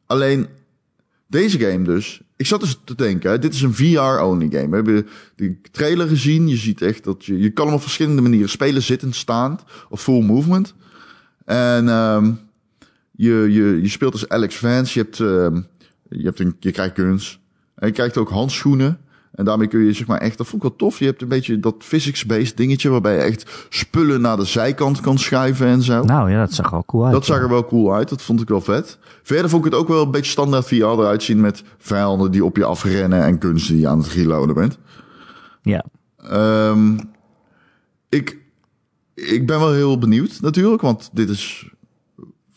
[0.06, 0.46] alleen,
[1.26, 2.20] deze game dus.
[2.36, 4.68] Ik zat dus te denken, dit is een VR-only game.
[4.68, 6.48] We hebben de trailer gezien.
[6.48, 7.38] Je ziet echt dat je...
[7.38, 8.82] Je kan hem op verschillende manieren spelen.
[8.82, 10.74] Zittend, staand of full movement.
[11.44, 12.32] En ehm,
[13.10, 14.98] je, je, je speelt als Alex Vance.
[14.98, 15.62] Je, hebt, ehm,
[16.08, 17.40] je, hebt een, je krijgt guns.
[17.74, 19.00] En je krijgt ook handschoenen.
[19.34, 20.98] En daarmee kun je zeg maar echt, dat vond ik wel tof.
[20.98, 25.18] Je hebt een beetje dat physics-based dingetje waarbij je echt spullen naar de zijkant kan
[25.18, 26.02] schuiven en zo.
[26.04, 27.12] Nou ja, dat zag er wel cool uit.
[27.12, 28.08] dat zag er wel cool uit.
[28.08, 28.98] Dat vond ik wel vet.
[29.22, 32.44] Verder vond ik het ook wel een beetje standaard VR eruit zien met vijanden die
[32.44, 34.78] op je afrennen en kunst die je aan het reloaden bent.
[35.62, 35.84] Ja,
[36.30, 36.98] Ehm,
[38.08, 38.38] ik,
[39.14, 41.70] ik ben wel heel benieuwd natuurlijk, want dit is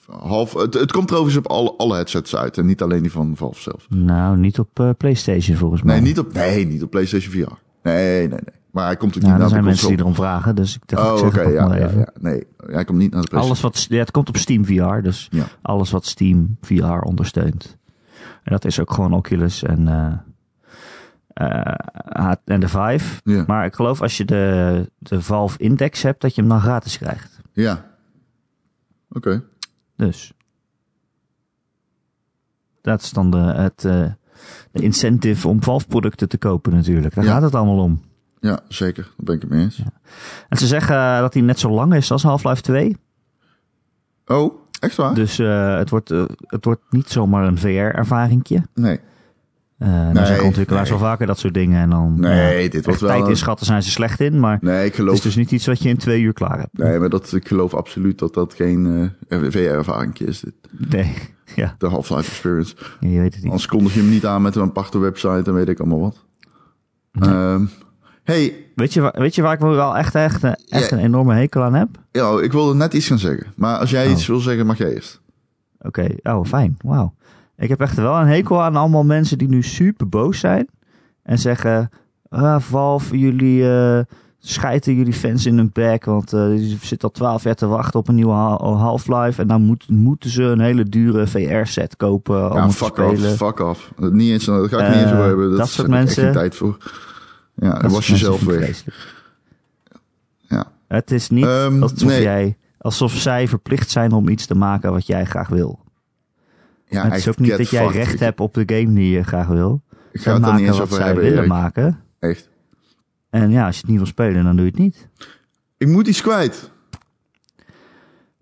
[0.07, 0.53] half.
[0.53, 3.61] Het, het komt trouwens op alle, alle headsets uit en niet alleen die van Valve
[3.61, 3.85] zelf.
[3.89, 5.93] nou niet op eh, PlayStation volgens mij.
[5.95, 7.51] Nee, niet op, nee, niet op PlayStation VR.
[7.83, 8.39] Nee, nee, nee.
[8.71, 10.17] Maar hij komt ook Nou, niet er naar zijn de mensen die console.
[10.25, 11.99] erom vragen, dus ik dacht Oh, ik zeg ja, maar ja, even.
[11.99, 12.09] ja.
[12.19, 13.41] Nee, hij komt niet naar de PlayStation.
[13.41, 15.43] Alles wat, ja, het komt op Steam VR, dus Ja.
[15.61, 17.77] alles wat Steam VR ondersteunt.
[18.43, 20.13] En dat is ook gewoon Oculus en, eh,
[21.33, 23.21] eh, en de Vive.
[23.23, 23.43] Ja.
[23.47, 26.97] Maar ik geloof als je de, de Valve Index hebt, dat je hem dan gratis
[26.97, 27.39] krijgt.
[27.53, 27.85] Ja.
[29.09, 29.43] Oké.
[29.97, 30.33] Dus.
[32.81, 34.05] Dat is dan de, het, eh,
[34.71, 37.15] de incentive om Valve producten te kopen natuurlijk.
[37.15, 37.31] Daar Ja.
[37.31, 38.01] gaat het allemaal om.
[38.39, 39.03] Ja, zeker.
[39.03, 39.81] Daar ben ik het mee eens.
[40.49, 42.97] En ze zeggen eh, dat hij net zo lang is als Half-Life 2.
[44.25, 45.13] Oh, echt waar?
[45.15, 48.63] Dus eh, het, wordt, het wordt niet zomaar een VR-ervaringje.
[48.73, 48.99] Nee.
[49.79, 50.99] Uh, Nee, zeggen ontwikkelaars nee.
[50.99, 51.81] wel vaker dat soort dingen.
[51.81, 54.39] En dan, Nee, ja, dit wordt wel tijd inschatten zijn ze slecht in.
[54.39, 55.13] Maar Nee, ik het geloof...
[55.13, 56.77] is dus niet iets wat je in twee uur klaar hebt.
[56.77, 60.39] Nee, maar dat, ik geloof absoluut dat dat geen eh VR-ervaring is.
[60.39, 60.53] Dit.
[60.89, 61.13] Nee,
[61.55, 62.75] ja, De Half-Life Experience.
[62.99, 63.45] je weet het niet.
[63.51, 66.25] Anders kondig je hem niet aan met een aparte website en weet ik allemaal wat.
[67.11, 67.65] Ehm,
[68.23, 70.91] hey, Weet je, weet je waar ik wel echt, echt, echt Ja.
[70.91, 71.89] een enorme hekel aan heb?
[72.11, 73.47] ja, ik wilde net iets gaan zeggen.
[73.55, 74.11] Maar als jij Oh.
[74.11, 75.21] iets wil zeggen, mag jij eerst.
[75.79, 77.13] Oké, oh fijn, wauw.
[77.57, 80.67] Ik heb echt wel een hekel aan allemaal mensen die nu super boos zijn.
[81.23, 81.89] En zeggen,
[82.29, 83.99] ah, Valve, jullie eh
[84.39, 86.05] schijten jullie fans in hun bek.
[86.05, 89.41] Want eh je zit al twaalf jaar te wachten op een nieuwe Ha- Half-Life.
[89.41, 92.87] En dan moet, moeten ze een hele dure VR-set kopen om Ja, het te fuck
[92.93, 93.11] spelen.
[93.31, 93.91] off, fuck off.
[93.97, 95.49] Niet eens, daar ga ik niet Eh, eens over hebben.
[95.49, 96.77] Dat, dat soort mensen- echt geen tijd voor.
[97.55, 98.55] Ja, Dat was jezelf weg.
[98.63, 99.15] vreselijk.
[100.39, 100.65] Ja.
[100.87, 102.21] Het is niet Ehm, alsof, nee.
[102.21, 105.79] jij, alsof zij verplicht zijn om iets te maken wat jij graag wil.
[106.89, 109.47] Ja, het is ook niet dat jij recht hebt op de game die je graag
[109.47, 109.81] wil.
[110.11, 111.49] Ik ga het maken niet eens over hebben, willen Erik.
[111.49, 111.99] maken.
[112.19, 112.49] Echt.
[113.29, 115.07] En ja, als je het niet wil spelen, dan doe je het niet.
[115.77, 116.71] Ik moet iets kwijt.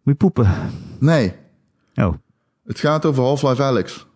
[0.03, 0.47] Moet je poepen.
[0.99, 1.33] Nee,
[1.95, 2.13] Oh,
[2.65, 4.07] het gaat over Half-Life Alex.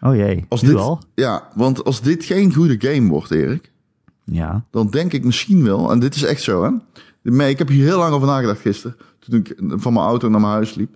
[0.00, 0.44] oh jee.
[0.48, 1.00] Als nu dit, al?
[1.14, 3.72] Ja, want als dit geen goede game wordt, Erik,
[4.24, 4.64] Ja.
[4.70, 6.70] dan denk ik misschien wel, en dit is echt zo, hè.
[7.30, 10.40] Maar ik heb hier heel lang over nagedacht gisteren, toen ik van mijn auto naar
[10.40, 10.94] mijn huis liep.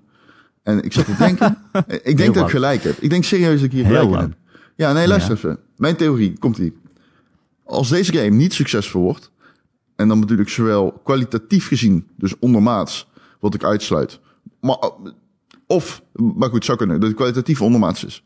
[0.66, 1.58] En ik zat te denken,
[2.02, 2.96] ik denk dat ik gelijk heb.
[2.98, 4.28] Ik denk serieus dat ik hier Heel gelijk lang.
[4.28, 4.58] heb.
[4.76, 5.58] Ja, nee, luister even.
[5.76, 6.76] Mijn theorie, komt ie.
[7.64, 9.30] Als deze game niet succesvol wordt,
[9.96, 13.08] en dan bedoel ik zowel kwalitatief gezien, dus ondermaats,
[13.40, 14.20] wat ik uitsluit,
[14.60, 14.90] maar,
[15.66, 18.24] of, maar goed, zou kunnen, dat het kwalitatief ondermaats is.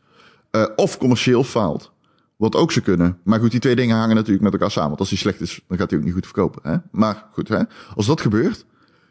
[0.50, 1.92] Eh, of commercieel faalt.
[2.37, 3.18] Wat ook zou kunnen.
[3.24, 4.88] Maar goed, die twee dingen hangen natuurlijk met elkaar samen.
[4.88, 6.70] Want als die slecht is, dan gaat hij ook niet goed verkopen.
[6.70, 6.76] Hè?
[6.90, 7.62] Maar goed, hè?
[7.94, 8.66] als dat gebeurt,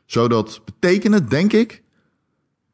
[0.06, 1.84] zou dat betekenen, denk ik,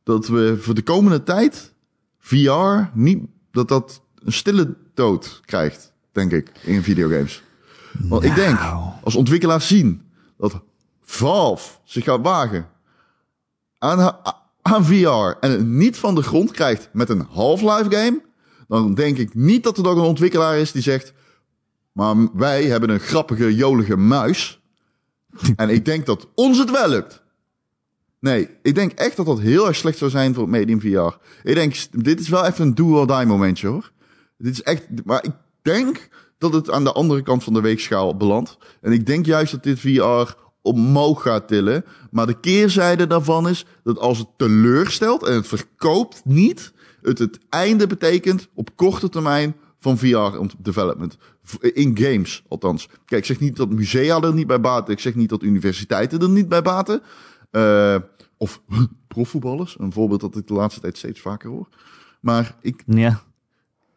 [0.05, 1.73] dat we voor de komende tijd
[2.19, 7.43] VR niet, dat dat een stille dood krijgt, denk ik, in videogames.
[7.99, 8.91] Want ik denk, Nou.
[9.03, 10.01] als ontwikkelaars zien
[10.37, 10.61] dat
[11.01, 12.67] Valve zich gaat wagen
[13.77, 18.21] aan, aan aan VR en het niet van de grond krijgt met een Half-Life game,
[18.67, 21.13] dan denk ik niet dat er nog een ontwikkelaar is die zegt,
[21.91, 24.61] maar wij hebben een grappige, jolige muis.
[25.55, 27.23] en ik denk dat ons het wel lukt.
[28.25, 31.17] Nee, ik denk echt dat dat heel erg slecht zou zijn voor het medium VR.
[31.43, 33.91] Ik denk, dit is wel even een do-or-die momentje hoor.
[34.37, 38.17] Dit is echt, maar ik denk dat het aan de andere kant van de weegschaal
[38.17, 38.57] belandt.
[38.81, 41.85] En ik denk juist dat dit VR omhoog gaat tillen.
[42.11, 47.39] Maar de keerzijde daarvan is dat als het teleurstelt en het verkoopt niet, het het
[47.49, 51.17] einde betekent op korte termijn van VR development.
[51.59, 52.87] In games, althans.
[53.05, 54.93] Kijk, ik zeg niet dat musea er niet bij baten.
[54.93, 57.01] Ik zeg niet dat universiteiten er niet bij baten.
[57.51, 57.95] Uh,
[58.37, 58.61] of
[59.07, 59.79] profvoetballers.
[59.79, 61.67] Een voorbeeld dat ik de laatste tijd steeds vaker hoor.
[62.19, 63.21] Maar ik, ja.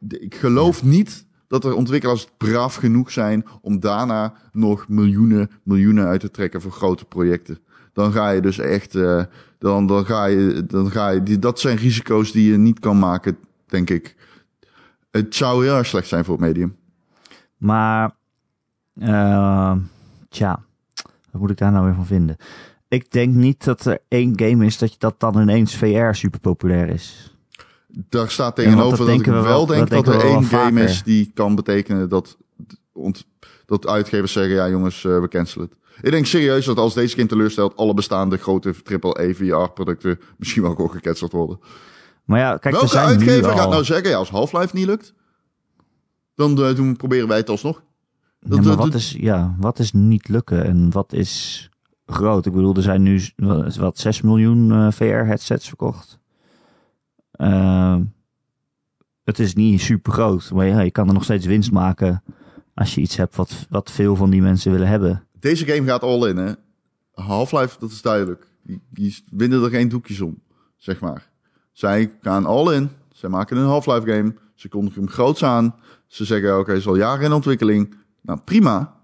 [0.09, 6.21] ik geloof niet dat er ontwikkelaars braaf genoeg zijn om daarna nog miljoenen, miljoenen uit
[6.21, 7.59] te trekken voor grote projecten.
[7.93, 9.23] Dan ga je dus echt, uh,
[9.59, 12.99] dan, dan ga je, dan ga je, die, dat zijn risico's die je niet kan
[12.99, 14.17] maken, denk ik.
[15.11, 16.77] Het zou heel erg slecht zijn voor het medium.
[17.57, 18.15] Maar,
[18.95, 19.77] uh,
[20.29, 20.63] tja,
[21.31, 22.37] wat moet ik daar nou weer van vinden?
[22.89, 26.89] Ik denk niet dat er één game is dat, dat dan ineens VR super populair
[26.89, 27.37] is.
[27.87, 31.55] Daar staat tegenover dat, ik wel, wel denk dat, er één game is die kan
[31.55, 32.37] betekenen dat,
[33.67, 35.77] dat uitgevers zeggen, ja jongens, uh, we cancelen het.
[36.03, 40.75] Ik denk serieus dat als deze game teleurstelt, alle bestaande grote AAA VR-producten misschien wel
[40.75, 41.61] gewoon gecanceld worden.
[42.25, 45.15] Maar ja, kijk, Welke uitgever gaat nou zeggen, ja, als Half-Life niet lukt,
[46.35, 47.83] dan uh, doen, proberen wij het alsnog.
[48.41, 51.68] Dat, ja, maar wat, is, ja, wat is niet lukken en wat is
[52.15, 52.47] groot?
[52.47, 53.21] Ik bedoel, er zijn nu
[53.79, 56.19] wat 6 miljoen uh, VR-headsets verkocht.
[57.37, 57.97] Uh,
[59.25, 62.23] het is niet super groot, maar ja, je kan er nog steeds winst maken
[62.75, 65.25] als je iets hebt wat, wat veel van die mensen willen hebben.
[65.41, 66.53] Deze game gaat all in, hè?
[67.13, 68.47] Half-Life, dat is duidelijk.
[68.63, 70.39] Die, die winnen er geen doekjes om,
[70.77, 71.31] zeg maar.
[71.73, 72.91] Zij gaan all in.
[73.13, 74.35] Zij maken een Half-Life game.
[74.55, 75.75] Ze kondigen hem groots aan.
[76.07, 77.97] Ze zeggen, oké, okay, is al jaren in ontwikkeling.
[78.21, 78.97] Nou, prima.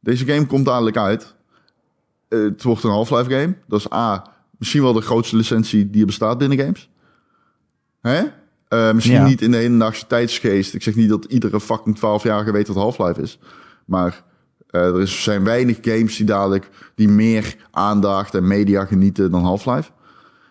[0.00, 1.35] Deze game komt dadelijk uit.
[2.28, 3.56] Uh, het wordt een Half-Life game.
[3.66, 6.90] Dat is A, misschien wel de grootste licentie die er bestaat binnen games.
[8.00, 8.22] Hè?
[8.68, 10.74] Uh, misschien niet in de hedendaagse tijdsgeest.
[10.74, 13.38] Ik zeg niet dat iedere fucking 12-jarige weet wat Half-Life is.
[13.84, 14.24] Maar
[14.70, 19.44] uh, er is, zijn weinig games die dadelijk die meer aandacht en media genieten dan
[19.44, 19.90] Half-Life.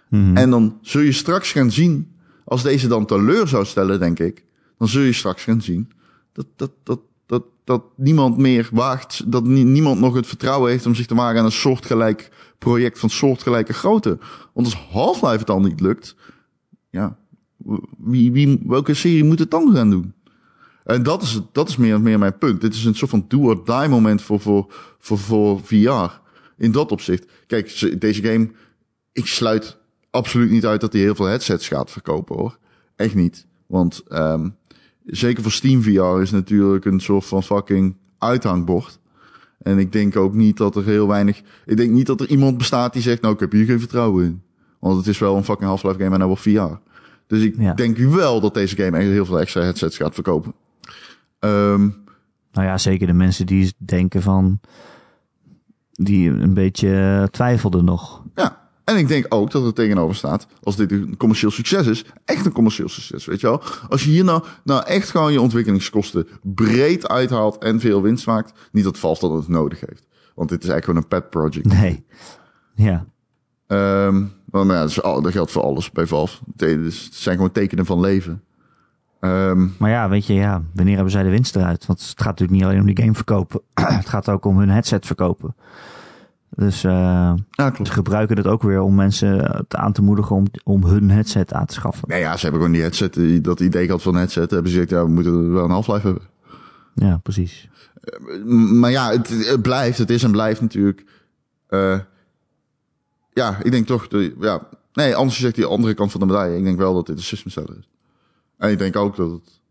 [0.10, 0.38] Mm -hmm.
[0.38, 4.44] En dan zul je straks gaan zien, als deze dan teleur zou stellen, denk ik,
[4.78, 5.92] dan zul je straks gaan zien
[6.34, 7.00] dat, dat, dat,
[7.66, 11.46] dat, niemand meer waagt, dat niemand nog het vertrouwen heeft om zich te wagen aan
[11.46, 14.18] een soortgelijk project van soortgelijke grootte.
[14.54, 16.16] Want als Half-Life het al niet lukt,
[16.90, 17.18] ja,
[17.98, 20.14] wie, wie, welke serie moet het dan gaan doen?
[20.84, 22.62] En dat is, dat is meer, meer mijn punt.
[22.62, 26.20] Dit is een soort van do-or-die moment voor, voor, voor, voor VR.
[26.58, 27.32] In dat opzicht.
[27.48, 28.52] Kijk, deze game,
[29.12, 29.78] ik sluit
[30.10, 32.58] absoluut niet uit dat hij heel veel headsets gaat verkopen hoor.
[32.96, 33.46] Echt niet.
[33.66, 34.56] Want um,
[35.06, 39.00] zeker voor Steam VR is natuurlijk een soort van fucking uithangbord.
[39.58, 41.42] En ik denk ook niet dat er heel weinig.
[41.66, 44.26] Ik denk niet dat er iemand bestaat die zegt: Nou, ik heb hier geen vertrouwen
[44.26, 44.42] in.
[44.80, 46.76] Want het is wel een fucking Half-Life game en nou wel VR.
[47.28, 47.74] Dus ik ja.
[47.74, 50.54] denk wel dat deze game echt heel veel extra headsets gaat verkopen.
[51.40, 52.04] Um,
[52.52, 54.60] nou ja, zeker de mensen die denken van.
[55.92, 58.24] die een beetje twijfelden nog.
[58.36, 62.06] Ja, en ik denk ook dat er tegenover staat, als dit een commercieel succes is,
[62.26, 63.62] echt een commercieel succes, weet je wel.
[63.90, 68.54] Als je hier nou, nou echt gewoon je ontwikkelingskosten breed uithaalt en veel winst maakt,
[68.72, 70.08] niet dat valt dat het nodig heeft.
[70.36, 71.66] Want dit is eigenlijk gewoon een pet project.
[71.66, 72.06] Nee.
[72.76, 73.06] Ja.
[74.08, 76.38] Um, maar ja, dat, is, dat geldt voor alles bij Valve.
[76.58, 78.44] Het zijn gewoon tekenen van leven.
[79.20, 81.86] Um, maar ja, weet je, ja, wanneer hebben zij de winst eruit?
[81.86, 83.62] Want het gaat natuurlijk niet alleen om die game verkopen.
[83.74, 85.56] het gaat ook om hun headset verkopen.
[86.56, 90.86] Dus uh, ja, ze gebruiken het ook weer om mensen aan te moedigen om, om
[90.86, 92.08] hun headset aan te schaffen.
[92.08, 94.52] Nee, ja, ze hebben gewoon die headset, dat idee gehad van headset.
[94.52, 96.24] Hebben ze gezegd, ja, we moeten wel een half-life hebben.
[96.94, 97.70] Ja, precies.
[98.46, 101.04] Maar ja, het, het, blijft, het is en blijft natuurlijk.
[101.70, 102.00] Uh,
[103.34, 106.58] ja, ik denk toch, de, ja, nee, anders zegt die andere kant van de medaille.
[106.58, 107.90] Ik denk wel dat dit een system seller is.
[108.58, 109.62] En ik denk ook dat het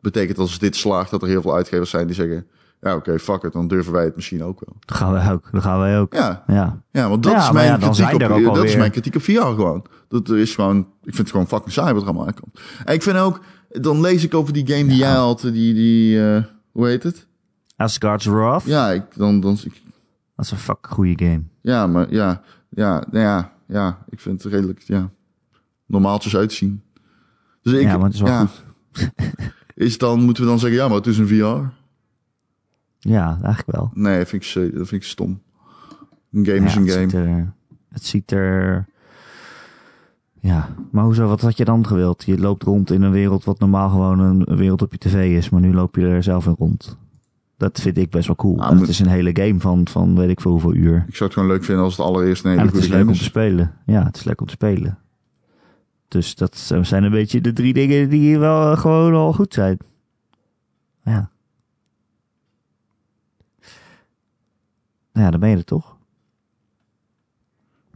[0.00, 2.46] betekent als dit slaagt dat er heel veel uitgevers zijn die zeggen,
[2.80, 4.76] ja, oké, okay, fuck it, dan durven wij het misschien ook wel.
[4.80, 5.48] Dan gaan wij ook.
[5.52, 6.12] Dan gaan wij ook.
[6.14, 6.82] Ja, ja.
[6.90, 9.32] ja want dat, ja, is, mijn ja, kritiek op, dat is mijn kritiek op VR
[9.32, 9.84] gewoon.
[10.08, 12.60] Dat is gewoon, ik vind het gewoon fucking saai wat er allemaal aankomt.
[12.84, 16.16] En ik vind ook, dan lees ik over die game die jij had, die, die
[16.16, 17.26] uh, hoe heet het?
[17.76, 18.64] Asgard's Wrath?
[18.64, 19.82] Ja, ik, dan, dan, ik,
[20.36, 21.42] dat is een fuck goede game.
[21.60, 25.10] Ja, maar ja, ja, nou ja, ja, ik vind het redelijk, ja,
[25.86, 26.82] normaaltjes uitzien.
[27.62, 28.64] Dus ik, ja, maar het is wel goed.
[29.74, 31.77] is dan, moeten we dan zeggen, ja, maar het is een VR?
[33.08, 33.90] Ja, eigenlijk wel.
[33.94, 35.40] Nee, dat vind ik, dat vind ik stom.
[36.32, 37.00] Een game ja, is een game.
[37.00, 37.52] Ziet er,
[37.88, 38.86] het ziet er...
[40.40, 42.24] Ja, maar hoezo, wat had je dan gewild?
[42.24, 45.50] Je loopt rond in een wereld wat normaal gewoon een, wereld op je tv is,
[45.50, 46.96] maar nu loop je er zelf in rond.
[47.56, 48.60] Dat vind ik best wel cool.
[48.60, 51.04] Ah, en het is een hele game van, van weet ik veel hoeveel uur.
[51.08, 52.98] Ik zou het gewoon leuk vinden als het allereerst een hele En het is leuk
[52.98, 53.72] game om te spelen.
[53.86, 54.98] Ja, het is leuk om te spelen.
[56.08, 59.54] Dus dat zijn een beetje de drie dingen die hier wel eh, gewoon al goed
[59.54, 59.78] zijn.
[61.04, 61.30] Ja.
[65.28, 65.96] Ja, dan ben je er toch.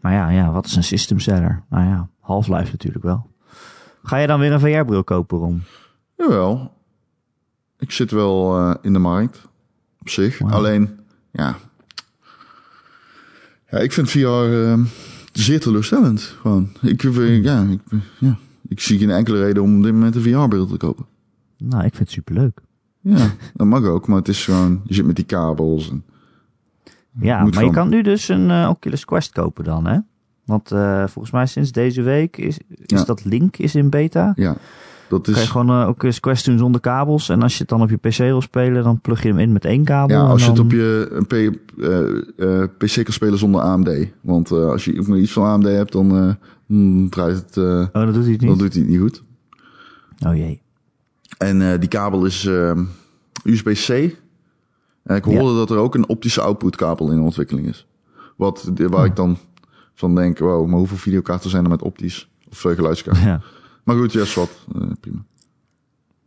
[0.00, 1.62] Maar ja, ja, wat is een system seller?
[1.68, 3.30] Nou ja, Half-Life natuurlijk wel.
[4.02, 5.62] Ga je dan weer een VR-bril kopen, Ron?
[6.16, 6.74] Jawel.
[7.78, 9.48] Ik zit wel eh, in de markt.
[10.00, 10.42] Op zich.
[10.42, 10.98] Alleen,
[11.30, 11.56] ja.
[13.70, 14.78] Ja, ik vind VR eh,
[15.32, 16.20] zeer teleurstellend.
[16.20, 16.72] Gewoon.
[16.80, 17.80] Ik, vind, ja, ik,
[18.18, 18.36] ja,
[18.68, 21.06] ik zie geen enkele reden om op dit moment een VR-bril te kopen.
[21.58, 22.60] Nou, ik vind het superleuk.
[23.00, 24.06] Ja, dat mag ook.
[24.06, 25.90] Maar het is gewoon, je zit met die kabels.
[25.90, 26.04] En,
[27.20, 29.98] Ja, Moet maar je kan nu dus een eh, Oculus Quest kopen dan, hè?
[30.44, 33.04] Want eh, volgens mij sinds deze week is, is Ja.
[33.04, 34.32] dat Link is in beta.
[34.36, 34.56] ja,
[35.08, 35.48] dat Kan je is...
[35.48, 37.28] gewoon eh, Oculus Quest doen zonder kabels.
[37.28, 39.52] En als je het dan op je PC wil spelen, dan plug je hem in
[39.52, 40.16] met één kabel.
[40.16, 43.90] Ja, en als je het dan- op je een P- PC kan spelen zonder AMD.
[44.20, 47.56] Want als je iets van AMD hebt, dan mm, draait het...
[47.56, 48.58] Oh, dat doet hij het dan niet?
[48.58, 49.22] doet hij het niet goed.
[50.26, 50.60] Oh jee.
[51.38, 52.44] En die kabel is
[53.44, 54.16] USB-C.
[55.02, 57.86] En ik hoorde dat er ook een optische output kabel in ontwikkeling is.
[58.36, 59.38] Wat, waar ik dan
[59.94, 62.30] van denk, wow, maar hoeveel videokaarten zijn er met optisch?
[62.50, 63.24] Of uh, geluidskaarten?
[63.24, 63.40] Ja.
[63.84, 64.50] Maar goed, yes, wat.
[64.74, 65.24] eh, prima.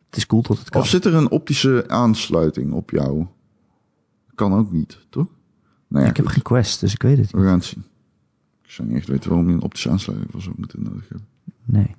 [0.05, 0.81] Het is cool dat het kan.
[0.81, 3.25] Of zit er een optische aansluiting op jou?
[4.35, 5.27] Kan ook niet, toch?
[5.87, 7.41] Nou ja, ik heb geen Quest, dus ik weet het niet.
[7.41, 7.83] We gaan het zien.
[8.63, 11.27] Ik zou niet echt weten waarom je een optische aansluiting voor zou moeten nodig hebben.
[11.65, 11.95] Nee.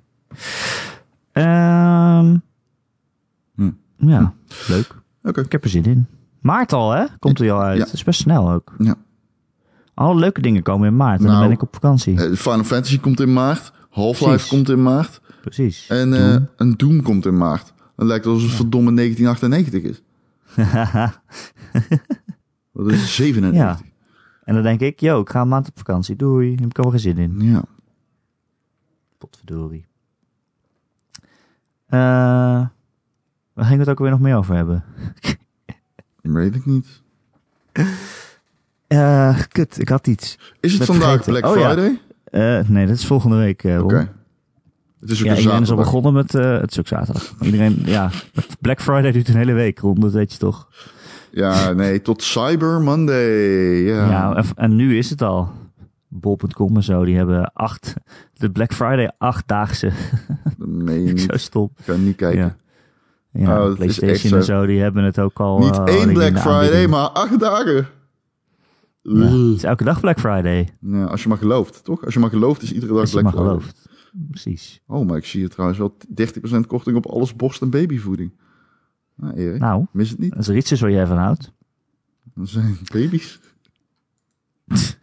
[1.31, 2.37] Ehm,
[3.55, 3.71] Hm.
[4.09, 4.33] Ja,
[4.67, 4.95] leuk.
[5.23, 5.41] Oké.
[5.41, 6.07] Ik heb er zin in.
[6.47, 7.05] Maart al, hè?
[7.19, 7.77] Komt hij al uit.
[7.77, 7.83] Ja.
[7.83, 8.73] Het is best snel ook.
[8.77, 8.95] Ja.
[9.93, 11.19] Alle leuke dingen komen in maart.
[11.19, 12.21] En dan Nou, ben ik op vakantie.
[12.21, 13.71] Eh, Final Fantasy komt in maart.
[13.89, 15.21] Half-Life komt in maart.
[15.41, 15.87] Precies.
[15.87, 17.73] En eh, een Doom komt in maart.
[17.95, 20.01] Het lijkt alsof het verdomme 1998 is.
[22.73, 23.85] Dat is 97.
[24.43, 26.15] En dan denk ik, yo, ik ga een maand op vakantie.
[26.15, 26.55] Doei.
[26.55, 27.51] Heb ik allemaal geen zin in.
[27.51, 27.63] Ja.
[29.17, 29.85] Potverdorie.
[31.85, 31.99] Eh
[33.53, 34.83] waar we het ook weer nog meer over hebben?
[36.33, 37.01] Weet ik niet.
[38.87, 40.37] Eh kut, ik had iets.
[40.59, 41.31] Is het Ben vandaag vergeten.
[41.41, 41.71] Black Oh, ja.
[41.71, 42.01] Friday?
[42.23, 43.63] Eh, nee, dat is volgende week.
[43.63, 43.83] eh, Ron.
[43.83, 44.11] Oké.
[44.99, 45.85] Het is ook Ja, een iedereen is al zaterdag.
[45.85, 46.35] begonnen met...
[46.35, 47.33] eh, het zaterdag.
[47.41, 48.09] Iedereen, ja,
[48.61, 49.99] Black Friday duurt een hele week, Ron.
[49.99, 50.67] Dat weet je toch?
[51.31, 53.83] Ja, nee, tot Cyber Monday.
[53.83, 54.09] Ja.
[54.09, 55.51] Ja, en, en nu is het al.
[56.07, 57.93] Bol.com en zo, die hebben acht...
[58.33, 59.91] De Black Friday achtdaagse.
[60.57, 60.65] Je
[61.03, 61.21] niet.
[61.21, 61.69] Zo stom.
[61.77, 62.39] Ik ga niet kijken.
[62.41, 62.55] Ja.
[63.37, 65.59] Ja, Oh, PlayStation en zo, die hebben het ook al...
[65.59, 67.87] Niet eh, één Black Friday, maar acht dagen.
[69.01, 70.69] Ja, het is elke dag Black Friday.
[70.81, 72.05] Ja, als je maar gelooft, toch?
[72.05, 73.59] Als je maar gelooft is iedere dag Als je Black maar Friday.
[73.59, 73.89] gelooft.
[74.29, 74.81] Precies.
[74.87, 75.97] Oh, maar ik zie hier trouwens wel
[76.63, 78.31] 30% korting op alles borst- en babyvoeding.
[79.15, 80.35] Nou, Erik, Nou, mis het niet.
[80.35, 81.51] als er iets is waar jij van houdt.
[82.35, 83.39] Dat zijn baby's.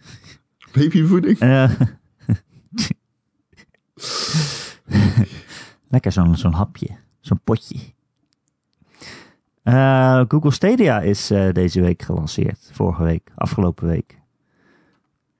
[0.74, 1.38] Babyvoeding?
[5.88, 6.88] Lekker zo'n zo'n hapje.
[7.20, 7.78] Zo'n potje.
[9.64, 12.70] Eh, Google Stadia is eh, deze week gelanceerd.
[12.72, 13.30] Vorige week.
[13.34, 14.18] Afgelopen week.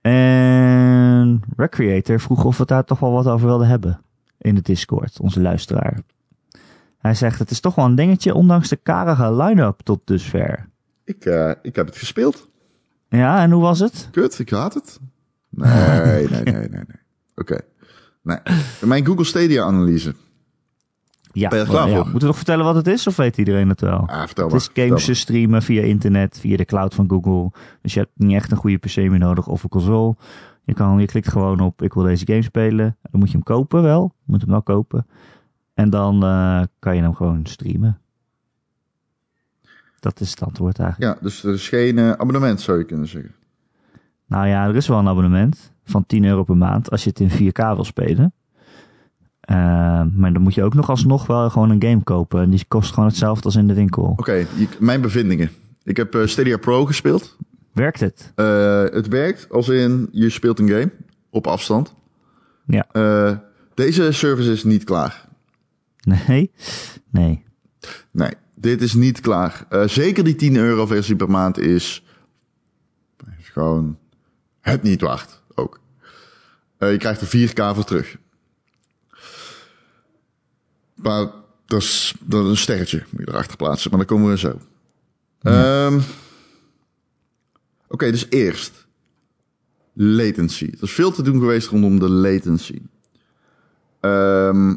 [0.00, 4.00] En Recreator vroeg of we daar toch wel wat over wilden hebben.
[4.38, 6.00] In de Discord, onze luisteraar.
[6.98, 10.68] Hij zegt, het is toch wel een dingetje, ondanks de karige line-up tot dusver.
[11.04, 12.48] Ik, eh, ik heb het gespeeld.
[13.08, 14.08] Ja, en hoe was het?
[14.10, 15.00] Kut, ik haat het.
[15.48, 17.00] Nee, nee, nee, nee, nee.
[17.36, 17.58] Oké.
[18.22, 18.38] Nee.
[18.80, 20.14] Mijn Google Stadia-analyse.
[21.34, 21.94] Ja, Ben je er klaar ja.
[21.94, 22.02] voor?
[22.02, 24.08] Moeten we nog vertellen wat het is, of weet iedereen het wel?
[24.08, 27.50] Ah, vertel Het is games te streamen via internet, via de cloud van Google.
[27.82, 30.16] Dus je hebt niet echt een goede PC meer nodig of een console.
[30.64, 32.96] Je, kan, je klikt gewoon op, ik wil deze game spelen.
[33.10, 34.14] Dan moet je hem kopen wel.
[34.24, 35.06] Je moet hem wel kopen.
[35.74, 37.98] En dan eh, kan je hem gewoon streamen.
[40.00, 41.14] Dat is het antwoord eigenlijk.
[41.14, 43.34] Ja, dus er is geen eh, abonnement, zou je kunnen zeggen.
[44.26, 47.20] Nou ja, er is wel een abonnement van 10 euro per maand als je het
[47.20, 48.32] in 4K wil spelen.
[49.44, 49.56] Eh,
[50.14, 52.42] maar dan moet je ook nog alsnog wel gewoon een game kopen.
[52.42, 54.14] En die kost gewoon hetzelfde als in de winkel.
[54.16, 54.46] Oké,
[54.78, 55.50] mijn bevindingen.
[55.82, 57.36] Ik heb eh, Stadia Pro gespeeld.
[57.72, 58.32] Werkt het?
[58.34, 60.90] Eh, het werkt als in je speelt een game
[61.30, 61.94] op afstand.
[62.66, 62.86] Ja.
[63.74, 65.28] Deze service is niet klaar.
[66.00, 66.50] Nee?
[67.10, 67.44] Nee.
[68.10, 69.66] Nee, dit is niet klaar.
[69.86, 72.04] Zeker die 10 euro versie per maand is,
[73.38, 73.98] is gewoon
[74.60, 75.80] het niet waard ook.
[76.78, 78.16] Je krijgt er 4K voor terug.
[81.04, 81.26] Maar
[81.66, 83.90] dat is, dat is een sterretje, moet je erachter plaatsen.
[83.90, 84.58] Maar dan komen we zo.
[85.42, 86.00] Ehm,
[87.94, 88.86] Oké, dus eerst
[89.92, 90.64] latency.
[90.64, 92.82] Er is veel te doen geweest rondom de latency.
[94.00, 94.74] Ehm,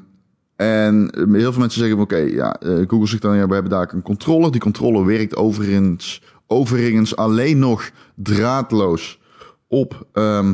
[0.55, 3.93] en heel veel mensen zeggen, oké, ja, eh, Google zegt dan, ja, we hebben daar
[3.93, 4.51] een controller.
[4.51, 9.19] Die controller werkt overigens, overigens alleen nog draadloos
[9.67, 10.53] op ehm,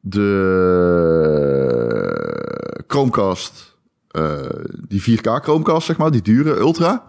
[0.00, 0.44] de
[2.86, 3.71] Chromecast,
[4.88, 7.04] die 4K Chromecast, zeg maar, die dure Ultra.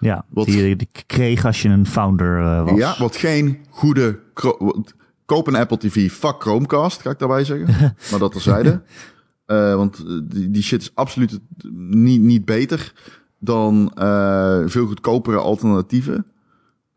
[0.00, 2.78] Ja, Wat- die je die kreeg als je een founder eh, was.
[2.78, 4.18] Ja, wat geen goede.
[5.24, 7.66] Koop een Apple TV, fuck Chromecast, ga ik daarbij zeggen.
[8.10, 8.82] maar dat terzijde.
[9.46, 11.40] Eh want eh, die, die shit is absoluut
[11.72, 12.92] niet, niet beter
[13.38, 16.26] dan eh, veel goedkopere alternatieven.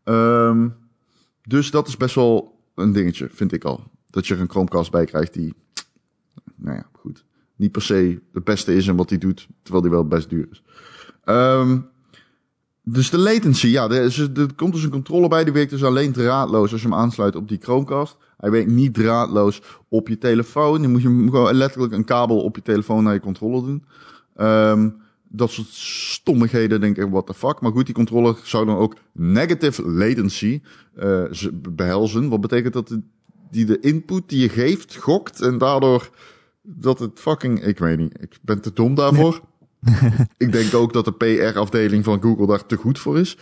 [0.04, 0.68] Ehm,
[1.42, 3.84] dus dat is best wel een dingetje, vind ik al.
[4.10, 5.54] Dat je er een Chromecast bij krijgt die,
[6.56, 7.24] nou ja, goed,
[7.62, 10.46] niet per se het beste is en wat hij doet, terwijl die wel best duur
[10.50, 10.62] is.
[11.24, 11.78] Ehm,
[12.82, 15.44] dus de latency, ja, er, er komt dus een controller bij.
[15.44, 18.16] Die werkt dus alleen draadloos als je hem aansluit op die Chromecast.
[18.36, 20.82] Hij werkt niet draadloos op je telefoon.
[20.82, 23.84] Dan moet je gewoon letterlijk een kabel op je telefoon naar je controller doen.
[24.36, 24.90] Ehm,
[25.28, 27.60] dat soort stommigheden, denk ik, what the fuck.
[27.60, 30.60] Maar goed, die controller zou dan ook negative latency
[31.30, 32.28] z- behelzen.
[32.28, 33.02] Wat betekent dat de-
[33.50, 36.10] die de input die je geeft gokt en daardoor
[36.62, 37.62] dat het fucking...
[37.64, 39.40] Ik weet niet, ik ben te dom daarvoor.
[40.36, 43.36] ik denk ook dat de PR-afdeling van Google daar te goed voor is.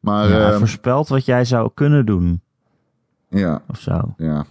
[0.00, 2.40] Maar Ja, ehm, voorspelt wat jij zou kunnen doen
[3.28, 4.14] ja, of zo.
[4.16, 4.46] ja.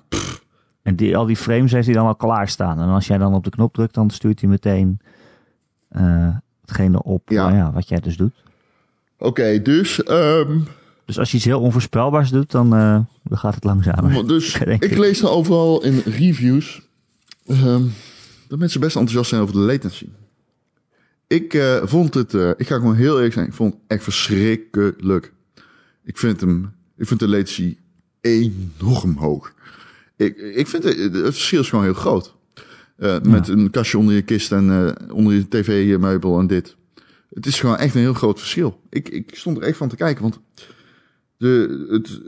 [0.81, 2.79] En die, al die frames heeft hij dan al klaarstaan.
[2.79, 4.99] En als jij dan op de knop drukt, dan stuurt hij meteen
[5.89, 7.43] eh, hetgene op Ja.
[7.43, 8.43] nou ja, wat jij dus doet.
[9.17, 10.03] Oké, dus...
[10.03, 10.59] ehm,
[11.05, 14.27] Dus als je iets heel onvoorspelbaars doet, dan, eh, dan gaat het langzamer.
[14.27, 14.97] Dus ik ik.
[14.97, 16.89] lees dan overal in reviews
[17.45, 17.83] ehm,
[18.47, 20.07] dat mensen best enthousiast zijn over de latency.
[21.27, 24.03] Ik eh, vond het, eh, ik ga gewoon heel eerlijk zijn, ik vond het echt
[24.03, 25.33] verschrikkelijk.
[26.03, 27.77] Ik vind hem, ik vind de latency
[28.21, 29.53] enorm hoog.
[30.15, 32.35] Ik, ik vind het, het verschil is gewoon heel groot.
[32.95, 36.75] Eh, Met een kastje onder je kist en onder je tv-meubel en dit.
[37.33, 38.81] Het is gewoon echt een heel groot verschil.
[38.89, 40.39] Ik, ik stond er echt van te kijken, want
[41.37, 42.21] de, het,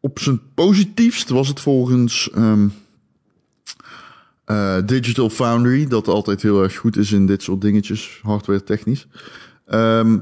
[0.00, 2.68] op zijn positiefst was het volgens ehm,
[4.52, 9.06] eh, Digital Foundry, dat altijd heel erg goed is in dit soort dingetjes, hardware technisch.
[9.66, 10.18] Ehm,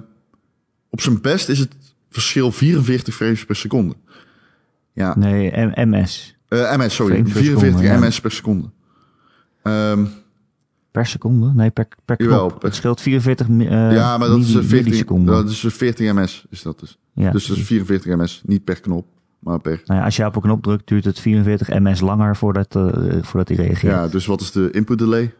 [0.90, 1.74] op zijn best is het
[2.10, 3.94] verschil 44 frames per seconde.
[4.92, 5.50] Ja, Nee,
[5.86, 6.36] MS.
[6.48, 8.08] eh, ms, sorry, Frames per 44 seconde, ja.
[8.08, 8.70] ms per seconde.
[9.62, 10.04] Ehm,
[10.90, 11.52] Per seconde?
[11.54, 12.30] Nee, per, per knop.
[12.30, 15.34] Jawel, per- Het scheelt 44 mi- eh, ja, maar dat is, milli- eh, 14, milliseconden.
[15.34, 16.98] dat is eh, 40 ms, is dat dus.
[17.12, 17.30] ja.
[17.30, 19.06] Dus dat is 44 ms, niet per knop,
[19.40, 19.58] maar.
[19.62, 23.22] Nou ja, als je op een knop drukt, duurt het 44 ms langer voordat, eh,
[23.22, 23.92] voordat hij reageert.
[23.92, 25.34] Ja, dus wat is de input delay?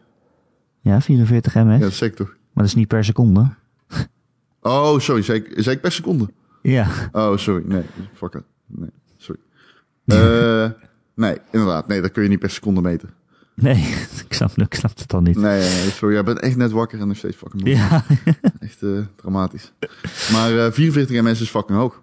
[0.81, 1.61] Ja, 44 ms.
[1.71, 2.27] Ja, dat zeg toch.
[2.27, 3.49] Maar dat is niet per seconde.
[4.61, 6.29] Oh, sorry, zei ik, zei ik per seconde?
[6.61, 6.87] Ja.
[7.11, 7.63] Oh, sorry.
[7.65, 7.83] Nee,
[8.13, 8.43] fuck it.
[8.65, 9.41] Nee, sorry.
[10.05, 10.69] Eh,
[11.25, 11.87] nee, inderdaad.
[11.87, 13.09] Nee, dat kun je niet per seconde meten.
[13.55, 13.75] Nee,
[14.27, 15.37] ik snap, ik snap het al niet.
[15.37, 16.13] Nee, sorry.
[16.13, 17.75] Jij bent echt net wakker en nog steeds fucking moe.
[17.75, 18.03] Ja.
[18.59, 19.71] Echt eh, dramatisch.
[20.31, 22.01] Maar eh 44 ms is fucking hoog.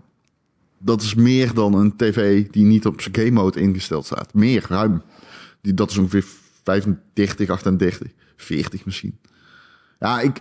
[0.79, 4.35] Dat is meer dan een tv die niet op zijn game mode ingesteld staat.
[4.35, 5.03] Meer, ruim.
[5.61, 6.25] Die, dat is ongeveer
[6.63, 9.19] 35, 38, 40 misschien.
[9.99, 10.41] Ja, ik...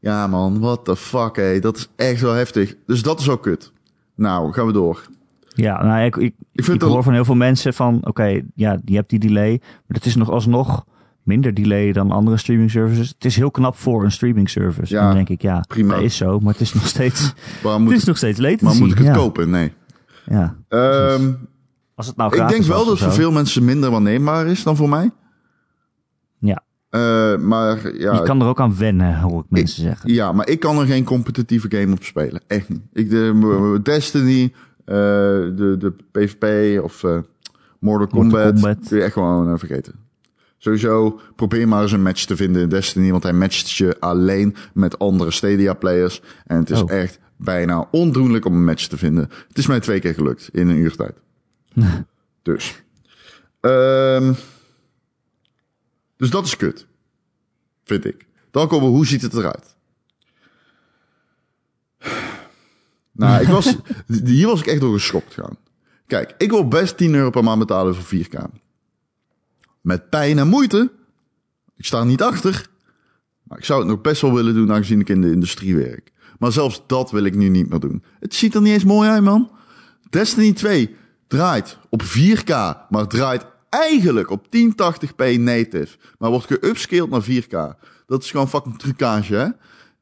[0.00, 1.58] Ja man, what the fuck, hé.
[1.58, 2.74] Dat is echt wel heftig.
[2.86, 3.72] Dus dat is ook kut.
[4.14, 5.06] Nou, gaan we door.
[5.48, 8.94] Ja, nou, ik, ik, Ik dat- hoor van heel veel mensen van, oké, ja, je
[8.94, 10.84] hebt die delay, maar het is nog alsnog
[11.26, 13.08] minder delay dan andere streaming services.
[13.08, 14.94] Het is heel knap voor een streaming service.
[14.94, 15.94] Ja, en dan denk ik, ja, prima.
[15.94, 18.64] dat is zo, maar het is nog steeds, het is nog steeds latency.
[18.64, 19.12] maar moet ik het ja.
[19.14, 19.50] kopen?
[19.50, 19.72] Nee.
[20.26, 20.56] Ja.
[20.68, 21.32] Ehm,
[21.94, 24.76] Als het nou ik denk wel dat het voor veel mensen minder waarneembaar is dan
[24.76, 25.10] voor mij.
[26.38, 30.12] Ja, Eh, maar ja, je kan er ook aan wennen, hoor ik mensen zeggen.
[30.12, 32.40] Ja, maar ik kan er geen competitieve game op spelen.
[32.46, 32.80] Echt niet.
[32.92, 34.52] Ik, de, Destiny,
[34.84, 37.18] eh, de, de PvP of eh,
[37.80, 38.88] Mortal Kombat, Kombat.
[38.88, 39.94] kun je echt gewoon vergeten.
[40.66, 44.56] Sowieso, probeer maar eens een match te vinden in Destiny, want hij matcht je alleen
[44.74, 46.20] met andere Stadia-players.
[46.46, 46.90] En het is Oh.
[46.90, 49.28] echt bijna ondoenlijk om een match te vinden.
[49.48, 51.14] Het is mij twee keer gelukt in een uur tijd.
[52.42, 52.82] dus.
[53.60, 54.32] Ehm,
[56.16, 56.86] dus dat is kut.
[57.84, 58.26] Vind ik.
[58.50, 59.76] Dan komen we, hoe ziet het eruit?
[63.12, 63.76] Nou, ik was,
[64.24, 65.56] hier was ik echt door geschokt gaan.
[66.06, 68.64] Kijk, ik wil best 10 euro per maand betalen voor 4K.
[69.86, 70.92] Met pijn en moeite.
[71.76, 72.66] Ik sta er niet achter.
[73.42, 76.12] Maar ik zou het nog best wel willen doen, aangezien ik in de industrie werk.
[76.38, 78.02] Maar zelfs dat wil ik nu niet meer doen.
[78.20, 79.50] Het ziet er niet eens mooi uit, man.
[80.10, 82.46] Destiny 2 draait op 4K,
[82.90, 85.96] maar draait eigenlijk op 1080p native.
[86.18, 87.78] Maar wordt geupscaled naar 4K.
[88.06, 89.48] Dat is gewoon fucking trucage, hè?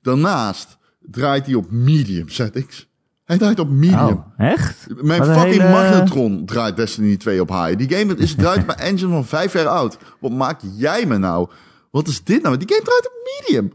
[0.03, 2.89] Daarnaast draait hij op medium settings.
[3.25, 3.99] Hij draait op medium.
[3.99, 4.87] Oh, echt?
[5.03, 7.77] Mijn Wat fucking hele- magnetron draait Destiny 2 op high.
[7.77, 9.99] Die game is, draait mijn engine van vijf jaar oud.
[10.21, 11.49] Wat maak jij me nou?
[11.91, 12.57] Wat is dit nou?
[12.57, 13.73] Die game draait op medium.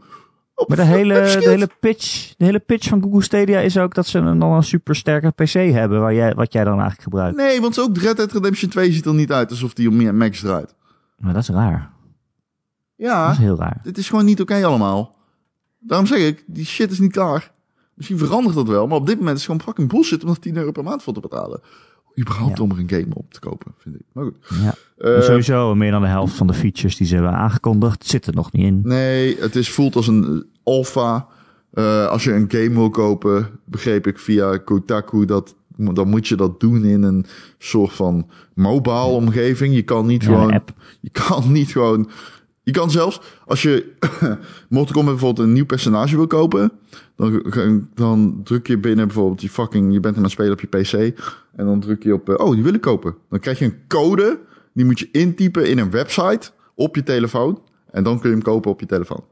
[0.54, 3.94] Op Maar de hele, de, hele pitch, de hele pitch van Google Stadia is ook
[3.94, 7.02] dat ze een, dan een super sterke PC hebben, waar jij, wat jij dan eigenlijk
[7.02, 7.36] gebruikt.
[7.36, 10.14] Nee, want ook Red Dead Redemption 2 ziet er niet uit alsof die op meer
[10.14, 10.74] Max draait.
[11.16, 11.90] Maar dat is raar.
[12.96, 13.80] Dat Ja, is heel raar.
[13.82, 15.16] dit is gewoon niet oké allemaal.
[15.78, 17.52] Daarom zeg ik, die shit is niet klaar.
[18.00, 20.38] Misschien verandert dat wel, maar op dit moment is het gewoon fucking bullshit om er
[20.38, 21.60] 10 euro per maand voor te betalen.
[22.18, 22.62] Überhaupt Ja.
[22.64, 24.00] om er een game op te kopen, vind ik.
[24.12, 24.36] Maar goed.
[24.62, 24.74] Ja.
[24.98, 28.34] Eh, sowieso, meer dan de helft van de features die ze hebben aangekondigd, zit er
[28.34, 28.80] nog niet in.
[28.84, 31.26] Nee, het is, voelt als een alpha.
[31.72, 36.36] Eh, als je een game wil kopen, begreep ik via Kotaku dat dan moet je
[36.36, 37.26] dat doen in een
[37.58, 39.74] soort van mobile omgeving.
[39.74, 40.60] Je kan niet Ja, gewoon.
[41.00, 42.10] Je kan niet gewoon.
[42.62, 43.92] Je kan zelfs als je
[44.68, 46.72] Mortal Kombat bijvoorbeeld een nieuw personage wil kopen,
[47.50, 49.92] dan, dan druk je binnen bijvoorbeeld je fucking.
[49.92, 50.92] Je bent aan het spelen op je PC
[51.56, 52.28] en dan druk je op.
[52.28, 53.14] eh, oh, die wil ik kopen.
[53.28, 54.40] Dan krijg je een code.
[54.72, 58.44] Die moet je intypen in een website op je telefoon en dan kun je hem
[58.44, 59.24] kopen op je telefoon.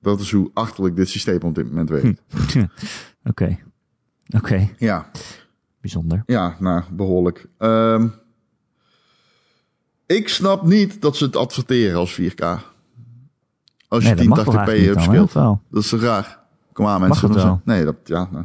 [0.00, 2.22] Dat is hoe achterlijk dit systeem op dit moment werkt.
[3.30, 3.58] Oké.
[4.36, 5.10] Oké, Ja,
[5.80, 6.22] bijzonder.
[6.26, 7.46] ja, nou, behoorlijk.
[7.58, 8.08] Ehm,
[10.06, 12.44] ik snap niet dat ze het adverteren als 4K.
[13.90, 15.20] Als je Nee, dat mag toch 1080p eigenlijk niet dan, hè?
[15.22, 15.58] upscaled.
[15.70, 16.38] Dat is zo raar.
[16.72, 17.28] Kom aan, mensen.
[17.30, 18.44] Dan zeggen- Nee, dat, ja, nou,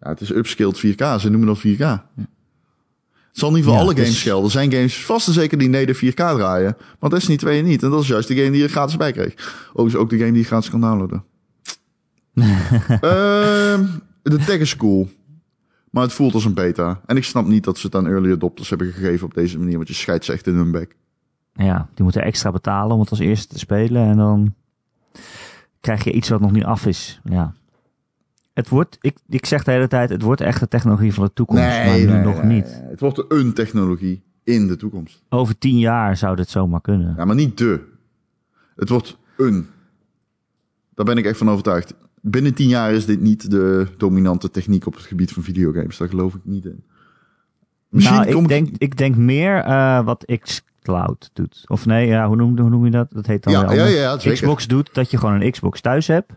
[0.00, 1.20] ja, het is upscaled 4K.
[1.20, 1.78] Ze noemen dat 4K.
[1.78, 2.06] Ja.
[3.28, 4.44] Het zal niet voor Ja, alle is- games gelden.
[4.44, 6.76] Er zijn games vast en zeker die native 4K draaien.
[6.98, 7.82] Want Destiny 2 niet.
[7.82, 9.66] En dat is juist de game die je gratis bij kreeg.
[9.70, 11.24] Overigens ook de game die je gratis kan downloaden.
[13.00, 13.84] Ehm,
[14.22, 15.08] de tech is cool.
[15.90, 17.00] Maar het voelt als een beta.
[17.06, 19.76] En ik snap niet dat ze het aan early adopters hebben gegeven op deze manier.
[19.76, 20.96] Want je scheidt ze echt in hun bek.
[21.64, 24.02] Ja, die moeten extra betalen om het als eerste te spelen.
[24.02, 24.54] En dan
[25.80, 27.20] krijg je iets wat nog niet af is.
[27.24, 27.54] Ja.
[28.52, 31.32] Het wordt, ik, ik zeg de hele tijd, het wordt echt de technologie van de
[31.32, 31.62] toekomst.
[31.62, 32.64] maar nu nog niet.
[32.64, 32.90] nee.
[32.90, 35.22] Het wordt een technologie in de toekomst.
[35.28, 37.14] Over tien jaar zou dit zomaar kunnen.
[37.16, 37.80] Ja, maar niet de.
[38.76, 39.66] Het wordt een.
[40.94, 41.94] Daar ben ik echt van overtuigd.
[42.20, 45.96] Binnen tien jaar is dit niet de dominante techniek op het gebied van videogames.
[45.96, 46.84] Daar geloof ik niet in.
[47.88, 50.24] Misschien nou, ik denk, ik denk meer eh, wat
[50.88, 51.64] xCloud doet.
[51.66, 53.06] Of nee, ja, hoe, noem, hoe noem je dat?
[53.10, 54.16] Dat heet dan Ja, ja.
[54.16, 56.32] Xbox doet dat je gewoon een Xbox thuis hebt.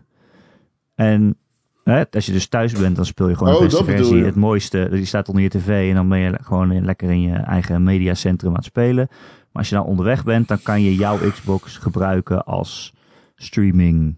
[0.94, 1.36] En
[1.84, 4.24] hè, als je dus thuis bent, dan speel je gewoon Oh, de beste versie.
[4.24, 7.34] Het mooiste, die staat onder je tv en dan ben je gewoon lekker in je
[7.34, 9.06] eigen mediacentrum aan het spelen.
[9.08, 12.94] Maar als je nou onderweg bent, dan kan je jouw Xbox gebruiken als
[13.36, 14.14] streaming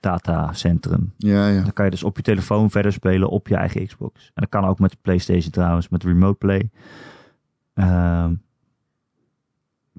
[0.00, 1.12] datacentrum.
[1.16, 1.62] Ja, ja.
[1.62, 4.24] Dan kan je dus op je telefoon verder spelen op je eigen Xbox.
[4.24, 6.70] En dat kan ook met de PlayStation trouwens, met Remote Play.
[7.74, 8.32] Ehm,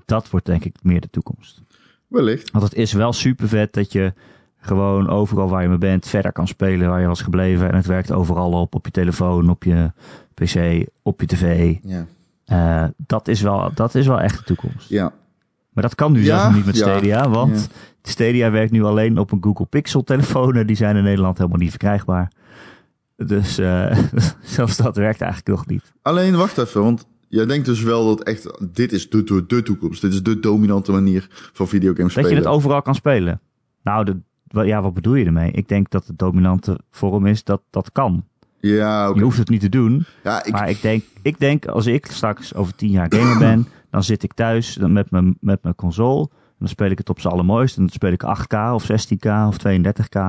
[0.06, 1.62] dat wordt denk ik meer de toekomst.
[2.08, 2.52] Wellicht.
[2.52, 4.14] Want het is wel super vet dat je
[4.58, 7.70] gewoon overal waar je mee bent verder kan spelen waar je was gebleven.
[7.70, 9.91] En het werkt overal op, op je telefoon, op je
[10.34, 11.76] PC, op je tv.
[11.84, 12.06] Ja.
[12.46, 14.89] Eh, dat, is wel, dat is wel echt de toekomst.
[14.89, 15.14] Ja.
[15.70, 18.10] Maar dat kan nu Ja, zelfs niet met ja, Stadia, want ja.
[18.10, 21.60] Stadia werkt nu alleen op een Google Pixel telefoon en die zijn in Nederland helemaal
[21.60, 22.32] niet verkrijgbaar.
[23.16, 23.98] Dus eh,
[24.41, 25.94] zelfs dat werkt eigenlijk nog niet.
[26.02, 29.63] Alleen wacht even, want jij denkt dus wel dat echt dit is de, de, de
[29.63, 30.01] toekomst.
[30.01, 32.41] Dit is de dominante manier van videogames Dat spelen.
[32.41, 33.41] je het overal kan spelen.
[33.84, 34.17] Nou, de,
[34.65, 35.51] ja, wat bedoel je ermee?
[35.51, 38.25] Ik denk dat de dominante vorm is dat dat kan.
[38.59, 39.17] Ja, oké.
[39.17, 42.05] Je hoeft het niet te doen, Ja, ik, maar ik denk, ik denk als ik
[42.05, 45.75] straks over tien jaar gamer ben, dan zit ik thuis dan met mijn, met mijn
[45.75, 46.21] console.
[46.29, 47.77] En dan speel ik het op z'n allermooist.
[47.77, 50.19] En dan speel ik 8K of 16K of 32K.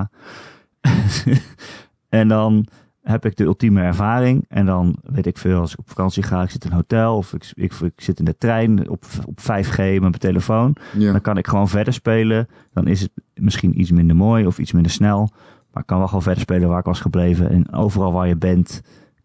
[2.08, 2.66] en dan
[3.04, 4.44] heb ik de ultieme ervaring.
[4.48, 7.16] En dan weet ik veel, als ik op vakantie ga, ik zit in een hotel
[7.16, 10.76] of ik, ik, ik zit in de trein op, op 5G met mijn telefoon.
[10.98, 11.12] ja.
[11.12, 12.48] Dan kan ik gewoon verder spelen.
[12.72, 15.30] Dan is het misschien iets minder mooi of iets minder snel.
[15.70, 17.50] Maar ik kan wel gewoon verder spelen waar ik was gebleven.
[17.50, 18.82] En overal waar je bent,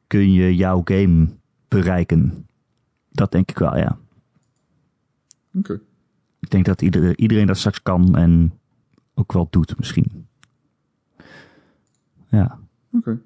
[0.08, 1.28] kun je jouw game
[1.68, 2.48] bereiken.
[3.12, 3.98] Dat denk ik wel, ja.
[5.54, 5.80] Oké.
[6.40, 8.54] Ik denk dat iedereen, iedereen dat straks kan en
[9.14, 10.28] ook wel doet misschien.
[12.28, 12.60] Ja,
[12.92, 13.20] Oké.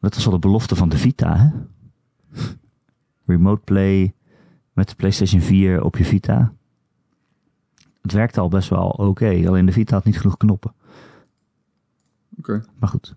[0.00, 1.50] Dat was al de belofte van de Vita, hè?
[3.26, 4.14] Remote play
[4.72, 6.52] met de PlayStation 4 op je Vita.
[8.02, 10.72] Het werkte al best wel oké, alleen de Vita had niet genoeg knoppen.
[12.38, 12.64] Oké.
[12.78, 13.14] Maar goed.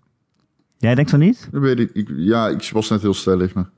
[0.76, 1.48] Jij denkt van niet?
[1.50, 1.90] Dat weet ik.
[1.92, 2.08] ik.
[2.16, 3.70] Ja, ik was net heel stellig, maar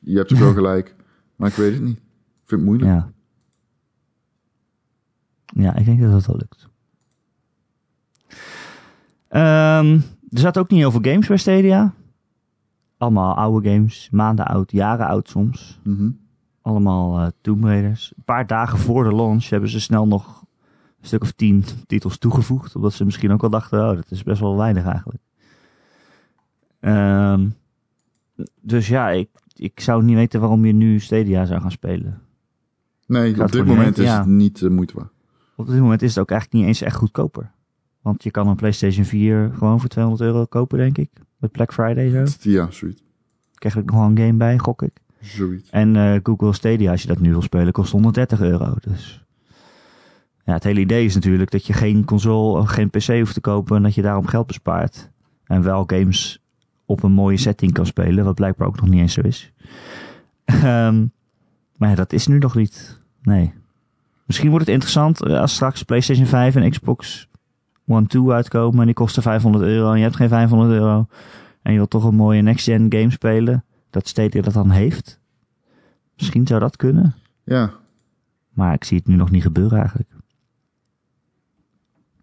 [0.00, 0.94] je hebt ook wel gelijk.
[1.36, 1.96] Maar ik weet het niet.
[1.96, 2.90] Ik vind het moeilijk.
[2.90, 3.12] Ja.
[5.46, 6.68] Ja, ik denk dat dat wel lukt.
[9.28, 10.00] Ehm,
[10.30, 11.94] er zat ook niet heel veel games bij Stadia.
[12.96, 15.80] Allemaal oude games, maanden oud, jaren oud soms.
[15.82, 16.10] Mhm.
[16.62, 18.12] Allemaal Tomb Raiders.
[18.16, 20.44] Een paar dagen voor de launch hebben ze snel nog
[21.00, 22.76] een stuk of tien titels toegevoegd.
[22.76, 25.22] Omdat ze misschien ook wel dachten, oh, dat is best wel weinig eigenlijk.
[26.80, 27.48] Ehm,
[28.60, 32.20] dus ja, ik, ik zou niet weten waarom je nu Stadia zou gaan spelen.
[33.06, 34.18] Nee, op dit moment is ja.
[34.18, 35.10] het niet de moeite waard.
[35.56, 37.50] op dit moment is het ook eigenlijk niet eens echt goedkoper.
[38.04, 41.10] Want je kan een PlayStation 4 gewoon voor 200 euro kopen, denk ik.
[41.38, 42.50] Met Black Friday zo.
[42.50, 43.02] Ja, zoiets.
[43.54, 44.92] Krijg ik nog wel een game bij, gok ik.
[45.20, 45.70] Zoiets.
[45.70, 48.74] En eh, Google Stadia, als je dat nu wil spelen, kost 130 euro.
[48.80, 49.24] Dus
[50.44, 53.40] ja, het hele idee is natuurlijk dat je geen console of geen PC hoeft te
[53.40, 55.10] kopen en dat je daarom geld bespaart.
[55.44, 56.42] En wel games
[56.84, 59.52] op een mooie setting kan spelen, wat blijkbaar ook nog niet eens zo is.
[60.44, 61.06] Ehm,
[61.76, 63.00] maar ja, dat is nu nog niet.
[63.22, 63.52] Nee.
[64.26, 67.28] Misschien wordt het interessant eh, als straks PlayStation 5 en Xbox
[67.86, 71.06] One 2 uitkomen en die kosten 500 euro en je hebt geen 500 euro.
[71.62, 73.64] En je wilt toch een mooie next-gen game spelen.
[73.90, 75.20] Dat Stadia dat dan heeft.
[76.16, 77.14] Misschien zou dat kunnen.
[77.44, 77.72] Ja,
[78.52, 80.08] Maar ik zie het nu nog niet gebeuren eigenlijk.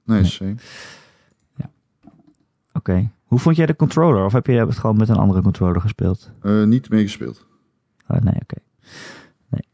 [0.04, 0.30] nee, Nee.
[0.30, 0.64] zeker.
[2.74, 3.10] Oké.
[3.24, 4.26] Hoe vond jij de controller?
[4.26, 6.32] Of heb je het gewoon met een andere controller gespeeld?
[6.42, 7.46] Eh, niet meegespeeld.
[8.08, 8.56] Oh, nee, oké.
[9.50, 9.68] Nee.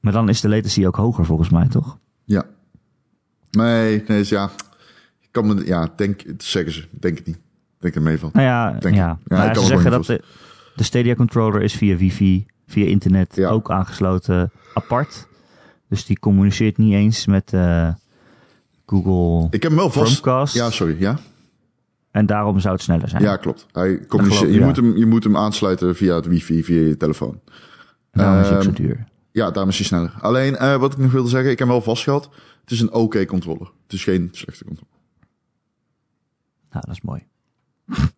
[0.00, 1.98] Maar dan is de latency ook hoger volgens mij, toch?
[2.24, 2.44] Ja.
[3.50, 4.50] Nee, nee, ja.
[5.42, 6.84] Kan me, ja, denk, zeggen ze.
[6.90, 7.38] Denk het niet.
[7.78, 8.30] Denk er mee van.
[8.32, 9.18] Nou ja, Denk ja.
[9.24, 10.22] Ja, kan ze zeggen dat de,
[10.76, 13.48] de Stadia controller is via wifi, via internet Ja.
[13.48, 15.26] ook aangesloten apart.
[15.88, 17.88] Dus die communiceert niet eens met eh,
[18.86, 20.20] Google Ik heb hem wel vast.
[20.20, 20.54] Chromecast.
[20.54, 20.96] Ja, sorry.
[20.98, 21.18] Ja,
[22.10, 23.22] En daarom zou het sneller zijn.
[23.22, 23.66] ja klopt.
[23.72, 24.52] Hij communiceert.
[24.52, 24.66] Je, ja.
[24.66, 27.40] moet hem, je moet hem aansluiten via het wifi, via je telefoon.
[28.10, 29.04] En daarom is het zo Ehm, duur.
[29.32, 30.12] Ja, daarom is hij sneller.
[30.20, 32.28] Alleen, eh, wat ik nog wilde zeggen, ik heb hem wel vastgehad.
[32.60, 33.70] Het is een oké controller.
[33.82, 34.94] Het is geen slechte controller.
[36.76, 37.26] Nou, dat is mooi.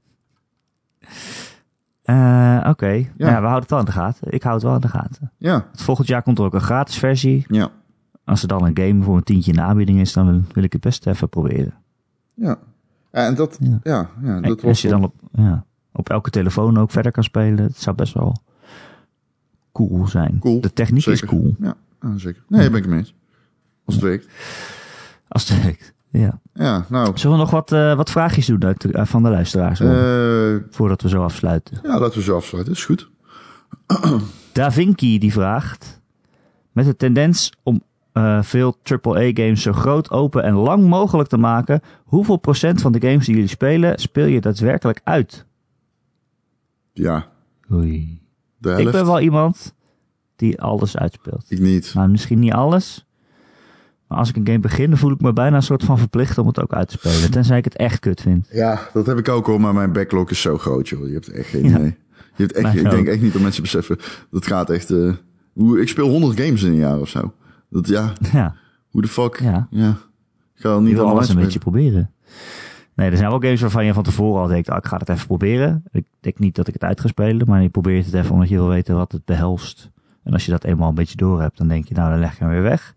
[2.02, 3.06] Eh, Oké, ja.
[3.16, 4.32] we houden het wel in de gaten.
[4.32, 5.32] Ik hou het wel in de gaten.
[5.36, 7.44] Ja, Het volgend jaar komt er ook een gratis versie.
[7.48, 7.70] ja,
[8.24, 10.72] Als er dan een game voor een tientje in de aanbieding is, dan wil ik
[10.72, 11.74] het best even proberen.
[12.34, 12.58] ja.
[13.10, 13.78] En dat, Ja.
[13.82, 17.12] ja, ja, En dat als was je dan op, ja, op elke telefoon ook verder
[17.12, 18.36] kan spelen, dat zou best wel
[19.72, 20.38] cool zijn.
[20.38, 21.54] Cool, De techniek is cool.
[21.58, 22.42] Ja, ah, zeker.
[22.48, 23.14] Nee, daar ben ik het mee eens.
[23.84, 24.28] Als het werkt.
[25.28, 25.94] Als het werkt.
[26.10, 26.40] Ja.
[26.54, 27.18] Ja, nou.
[27.18, 29.80] Zullen we nog wat, eh, wat vraagjes doen uit de- eh, van de luisteraars?
[29.80, 31.78] eh, voordat we zo afsluiten.
[31.82, 32.72] ja, laten we zo afsluiten.
[32.72, 33.10] Is goed.
[34.52, 36.00] Da Vinci die vraagt:
[36.72, 37.82] Met de tendens om
[38.12, 43.00] eh, veel AAA-games zo groot, open en lang mogelijk te maken, hoeveel procent van de
[43.00, 45.46] games die jullie spelen, speel je daadwerkelijk uit?
[46.92, 47.26] Ja,
[47.72, 48.20] Oei.
[48.60, 49.74] Ik ben wel iemand
[50.36, 51.44] die alles uitspeelt.
[51.48, 51.94] Ik niet.
[51.94, 53.06] Nou, misschien niet alles.
[54.08, 56.38] Maar als ik een game begin, dan voel ik me bijna een soort van verplicht
[56.38, 57.30] om het ook uit te spelen.
[57.30, 58.48] Tenzij ik het echt kut vind.
[58.52, 61.06] Ja, dat heb ik ook hoor, maar mijn backlog is zo groot, joh.
[61.06, 61.76] Je hebt echt geen Ja.
[61.78, 61.96] idee.
[62.36, 63.96] Je hebt echt, ik denk echt niet dat mensen beseffen.
[64.30, 64.90] Dat gaat echt.
[64.90, 65.12] eh,
[65.52, 67.32] hoe, ik speel 100 games in een jaar of zo.
[67.70, 68.54] Dat ja, Ja,
[68.90, 69.40] hoe de fuck.
[69.42, 69.66] Ja.
[69.70, 69.88] ja.
[70.54, 72.10] Ik ga al niet allemaal alles een beetje proberen.
[72.94, 75.08] Nee, er zijn wel games waarvan je van tevoren al denkt, ah, ik ga het
[75.08, 75.84] even proberen.
[75.92, 78.48] Ik denk niet dat ik het uit ga spelen, maar je probeert het even omdat
[78.48, 79.90] je wil weten wat het behelst.
[80.24, 82.38] En als je dat eenmaal een beetje door hebt, dan denk je, nou, dan leg
[82.38, 82.94] je hem weer weg.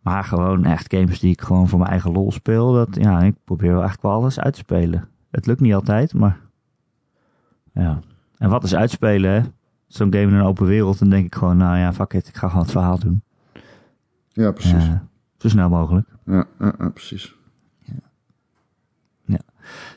[0.00, 3.34] Maar gewoon echt games die ik gewoon voor mijn eigen lol speel, dat, ja, ik
[3.44, 5.08] probeer wel eigenlijk wel alles uit te spelen.
[5.30, 6.40] Het lukt niet altijd, maar
[7.72, 8.00] ja.
[8.38, 9.40] En wat is uitspelen, hè?
[9.86, 12.36] Zo'n game in een open wereld, dan denk ik gewoon, nou ja, fuck it, ik
[12.36, 13.22] ga gewoon het verhaal doen.
[14.28, 14.86] Ja, precies.
[14.86, 15.06] Ja,
[15.38, 16.08] zo snel mogelijk.
[16.24, 17.38] Ja, ja, ja, precies.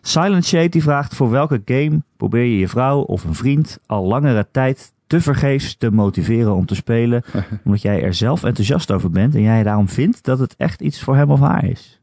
[0.02, 4.06] Silent Shade die vraagt voor welke game probeer je je vrouw of een vriend al
[4.06, 7.24] langere tijd te vergeefs te motiveren om te spelen,
[7.66, 11.04] omdat jij er zelf enthousiast over bent en jij daarom vindt dat het echt iets
[11.04, 12.02] voor hem of haar is.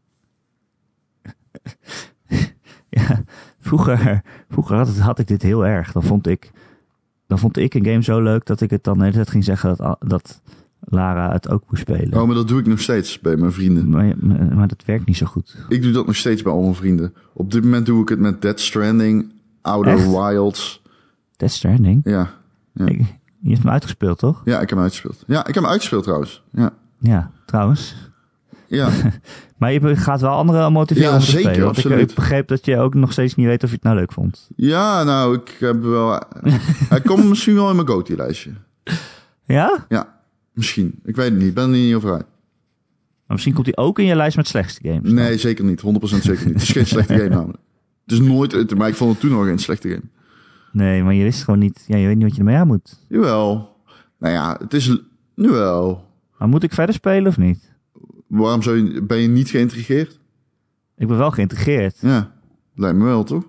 [2.88, 3.22] ja,
[3.60, 5.92] vroeger, vroeger had, het- had ik dit heel erg.
[5.92, 6.50] Dan vond ik,
[7.26, 9.44] dan vond ik een game zo leuk dat ik het dan de hele tijd ging
[9.44, 10.40] zeggen dat, dat
[10.80, 12.20] Lara het ook moest spelen.
[12.20, 13.88] Oh, maar dat doe ik nog steeds bij mijn vrienden.
[13.88, 15.56] Maar, maar, maar dat werkt niet zo goed.
[15.68, 17.14] Ik doe dat nog steeds bij al mijn vrienden.
[17.32, 20.10] Op dit moment doe ik het met Dead Stranding, Outer Echt?
[20.10, 20.82] Wilds.
[21.36, 22.00] Death Stranding.
[22.04, 22.38] Ja.
[22.86, 22.92] Ja.
[22.92, 24.42] Ik- je hebt hem uitgespeeld, toch?
[24.44, 25.24] ja, ik heb hem uitgespeeld.
[25.26, 26.42] Ja, ik heb hem uitgespeeld trouwens.
[26.52, 26.70] Ja.
[26.98, 27.94] Ja, trouwens.
[28.66, 28.88] Ja,
[29.58, 31.64] Maar je gaat wel anderen motiveren Ja, om te zeker, spelen.
[31.64, 32.08] Want ik, absoluut.
[32.10, 34.48] ik begreep dat je ook nog steeds niet weet of je het nou leuk vond.
[34.56, 36.22] ja nou, ik heb wel...
[36.92, 38.50] hij komt misschien wel in mijn GOTY-lijstje.
[39.44, 39.84] Ja?
[39.88, 40.18] Ja,
[40.52, 41.00] misschien.
[41.04, 41.48] Ik weet het niet.
[41.48, 42.26] Ik ben er niet over uit.
[43.26, 45.10] Maar misschien komt hij ook in je lijst met slechtste games.
[45.10, 45.80] Nee, zeker niet.
[45.80, 45.84] 100%
[46.22, 46.54] zeker niet.
[46.54, 47.58] Het is geen slechte game namelijk.
[48.04, 48.74] Het is nooit...
[48.76, 50.02] Maar ik vond het toen nog geen slechte game.
[50.72, 51.84] Nee, maar je wist gewoon niet...
[51.86, 53.04] Ja, je weet niet wat je ermee aan moet.
[53.08, 53.76] Jawel.
[54.18, 54.96] Nou ja, het is...
[55.34, 56.08] Nu wel.
[56.38, 57.72] Maar moet ik verder spelen of niet?
[58.26, 60.18] Waarom zou je, ben je niet geïntrigeerd?
[60.96, 61.98] Ik ben wel geïntegreerd.
[62.00, 62.32] Ja,
[62.74, 63.44] lijkt me wel, toch?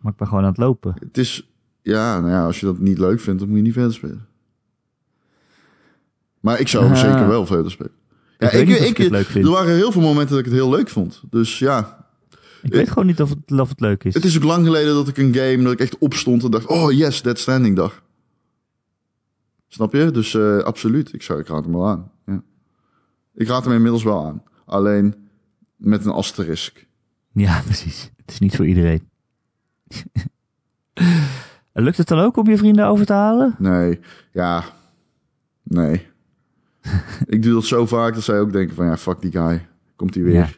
[0.00, 0.94] Maar ik ben gewoon aan het lopen.
[0.98, 1.50] Het is...
[1.82, 4.26] Ja, nou ja, als je dat niet leuk vindt, dan moet je niet verder spelen.
[6.40, 7.92] Maar ik zou zeker wel verder spelen.
[8.38, 9.44] Ja, Ik ik het leuk vind.
[9.44, 11.22] Er waren heel veel momenten dat ik het heel leuk vond.
[11.30, 12.05] Dus ja,
[12.62, 14.14] Ik weet gewoon niet of het, of het leuk is.
[14.14, 16.66] het is ook lang geleden dat ik een game, dat ik echt opstond en dacht,
[16.66, 18.02] oh yes, Dead Stranding dag.
[19.68, 20.10] Snap je?
[20.10, 22.10] Dus eh, absoluut, ik, zou, ik raad hem wel aan.
[22.26, 22.42] Ja.
[23.34, 24.42] Ik raad hem inmiddels wel aan.
[24.64, 25.14] alleen
[25.76, 26.86] met een asterisk.
[27.32, 28.10] Ja, precies.
[28.16, 29.08] Het is niet voor iedereen.
[31.72, 33.54] Lukt het dan ook om je vrienden over te halen?
[33.58, 34.00] Nee,
[34.32, 34.64] ja,
[35.62, 36.06] nee.
[37.26, 39.66] ik doe dat zo vaak dat zij ook denken van ja, fuck die guy.
[39.96, 40.34] Komt hij weer.
[40.34, 40.48] Ja.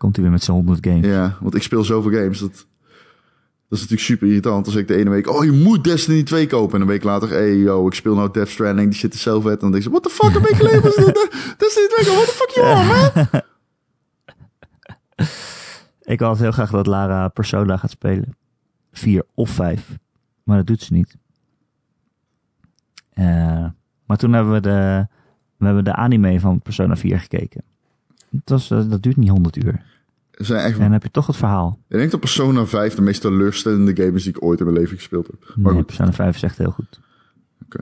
[0.00, 1.06] Komt hij weer met zijn 100 games.
[1.06, 2.38] Ja, want ik speel zoveel games.
[2.38, 4.66] Dat, dat is natuurlijk super irritant.
[4.66, 6.74] Als ik de ene week, oh je moet Destiny 2 kopen.
[6.74, 8.90] En een week later, hey yo, ik speel nou Death Stranding.
[8.90, 9.52] Die shit is zo vet.
[9.52, 11.04] En dan denk ze, what the fuck, een week geleden was eh,
[11.58, 12.12] Destiny 2 kopen.
[12.12, 13.40] What the fuck you on, man?
[16.12, 18.36] Ik altijd heel graag dat Lara Persona gaat spelen.
[18.92, 19.98] Vier of vijf.
[20.44, 21.16] Maar dat doet ze niet.
[23.10, 23.66] Eh,
[24.06, 25.06] maar toen hebben we de,
[25.56, 27.62] we hebben de anime van Persona 4 gekeken.
[28.44, 29.82] Was, eh, dat duurt niet 100 uur.
[30.30, 31.78] Zijn echt, En dan heb je toch het verhaal.
[31.88, 34.78] ik denk dat Persona 5 de meest teleurstellende game is die ik ooit in mijn
[34.78, 35.40] leven gespeeld heb.
[35.56, 37.00] Maar Nee, goed, Persona 5 is echt heel goed.
[37.64, 37.78] Oké.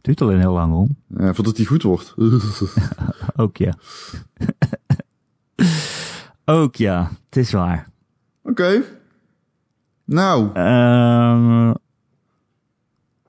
[0.00, 0.96] Duurt alleen heel lang om.
[1.18, 2.14] ja, voordat die goed wordt.
[3.36, 3.74] Ook ja.
[6.44, 7.88] Ook ja, het is waar.
[8.42, 8.82] Oké.
[10.04, 11.70] Nou, Ehm,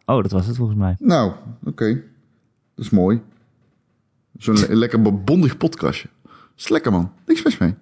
[0.06, 0.96] oh, dat was het volgens mij.
[1.00, 1.32] nou,
[1.64, 1.94] oké.
[2.76, 3.22] Dat is mooi.
[4.38, 6.10] Zo'n le- lekker bondig podcastje.
[6.58, 7.12] Dat is lekker, man.
[7.26, 7.76] Niks mis mee.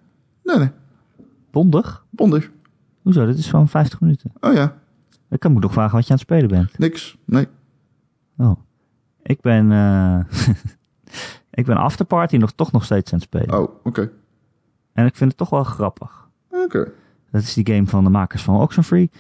[0.44, 0.70] Nee, nee.
[1.52, 2.06] Bondig?
[2.10, 2.52] Bondig.
[3.02, 3.26] Hoezo?
[3.26, 4.32] Dit is van 50 minuten.
[4.40, 4.78] Oh ja.
[5.30, 6.78] Ik kan me nog vragen wat je aan het spelen bent.
[6.78, 7.18] Niks.
[7.26, 7.48] Nee.
[8.38, 8.60] Oh.
[9.24, 10.20] Ik ben, eh
[11.60, 13.60] ik ben Afterparty nog toch nog steeds aan het spelen.
[13.60, 14.12] Oh, oké.
[14.94, 16.30] En ik vind het toch wel grappig.
[16.50, 16.92] Oké.
[17.32, 19.12] Dat is die game van de makers van Oxenfree.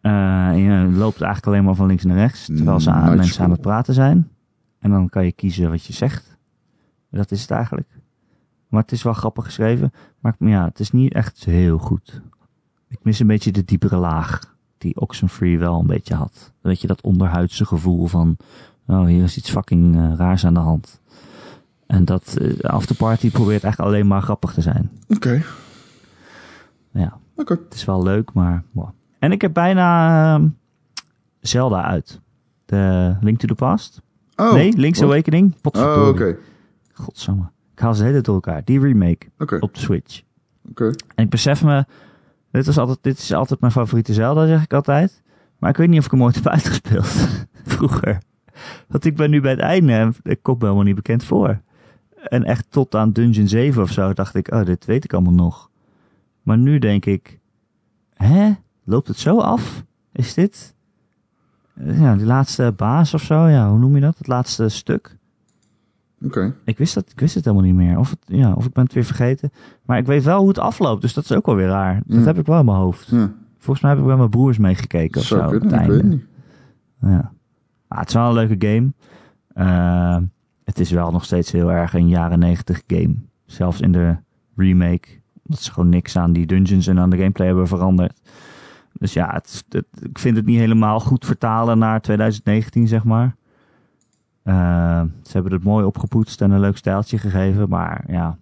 [0.00, 3.50] Eh je loopt eigenlijk alleen maar van links naar rechts, terwijl ze aan, mensen aan
[3.50, 4.30] het praten zijn.
[4.78, 6.36] En dan kan je kiezen wat je zegt.
[7.10, 7.88] Dat is het eigenlijk.
[8.72, 9.92] Maar het is wel grappig geschreven.
[10.20, 12.20] Maar ja, het is niet echt heel goed.
[12.88, 16.52] Ik mis een beetje de diepere laag die Oxenfree wel een beetje had.
[16.60, 18.36] Weet je, dat onderhuidse gevoel van...
[18.86, 21.00] Oh, hier is iets fucking eh, raars aan de hand.
[21.86, 24.90] En dat eh, Afterparty probeert eigenlijk alleen maar grappig te zijn.
[25.08, 25.42] Oké.
[26.90, 27.52] Ja, Oké.
[27.52, 28.62] het is wel leuk, maar...
[28.70, 28.88] wow.
[29.18, 30.48] En ik heb bijna ehm,
[31.40, 32.20] Zelda uit.
[32.64, 34.00] De Link to the Past.
[34.36, 34.52] Oh.
[34.52, 35.02] nee, Link's?
[35.02, 35.54] Awakening.
[35.62, 36.36] Oh, oké.
[36.92, 37.51] Godsamme.
[37.72, 38.64] Ik haal ze hele door elkaar.
[38.64, 39.26] Die remake
[39.60, 40.22] op de Switch.
[40.70, 40.90] Oké.
[41.14, 41.84] En ik besef me...
[42.50, 45.22] Dit, was altijd, dit is altijd mijn favoriete Zelda, zeg ik altijd.
[45.58, 47.28] Maar ik weet niet of ik hem ooit heb uitgespeeld.
[47.64, 48.18] Vroeger.
[48.88, 51.60] Want ik ben nu bij het einde en ik kom me helemaal niet bekend voor.
[52.22, 54.52] En echt tot aan Dungeon 7 of zo dacht ik...
[54.52, 55.70] Oh, dit weet ik allemaal nog.
[56.42, 57.38] Maar nu denk ik...
[58.14, 58.52] Hè?
[58.84, 59.84] Loopt het zo af?
[60.12, 60.74] Is dit...
[61.74, 63.46] Ja, die laatste baas of zo?
[63.46, 64.18] Ja, hoe noem je dat?
[64.18, 65.16] Het laatste stuk?
[66.24, 66.54] Oké.
[66.64, 67.98] Ik wist, dat, ik wist het helemaal niet meer.
[67.98, 69.50] Of, het, ja, of ik ben het weer vergeten.
[69.84, 71.02] Maar ik weet wel hoe het afloopt.
[71.02, 72.02] Dus dat is ook wel weer raar.
[72.06, 72.24] Dat Ja.
[72.24, 73.08] heb ik wel in mijn hoofd.
[73.10, 73.32] Ja.
[73.58, 75.48] Volgens mij heb ik bij mijn broers meegekeken of zo.
[75.48, 76.24] Kunnen, ik weet niet.
[77.00, 77.32] Ja.
[77.88, 78.92] Ah, het is wel een leuke game.
[79.54, 80.16] Eh,
[80.64, 83.14] het is wel nog steeds heel erg een jaren negentig game.
[83.44, 84.16] Zelfs in de
[84.56, 85.08] remake.
[85.44, 88.20] Dat ze gewoon niks aan die dungeons en aan de gameplay hebben veranderd.
[88.92, 93.04] Dus ja, het, is- het- ik vind het niet helemaal goed vertalen naar 2019, zeg
[93.04, 93.36] maar.
[94.42, 97.68] Eh, ze hebben het mooi opgepoetst en een leuk stijltje gegeven.
[97.68, 98.38] Maar ja,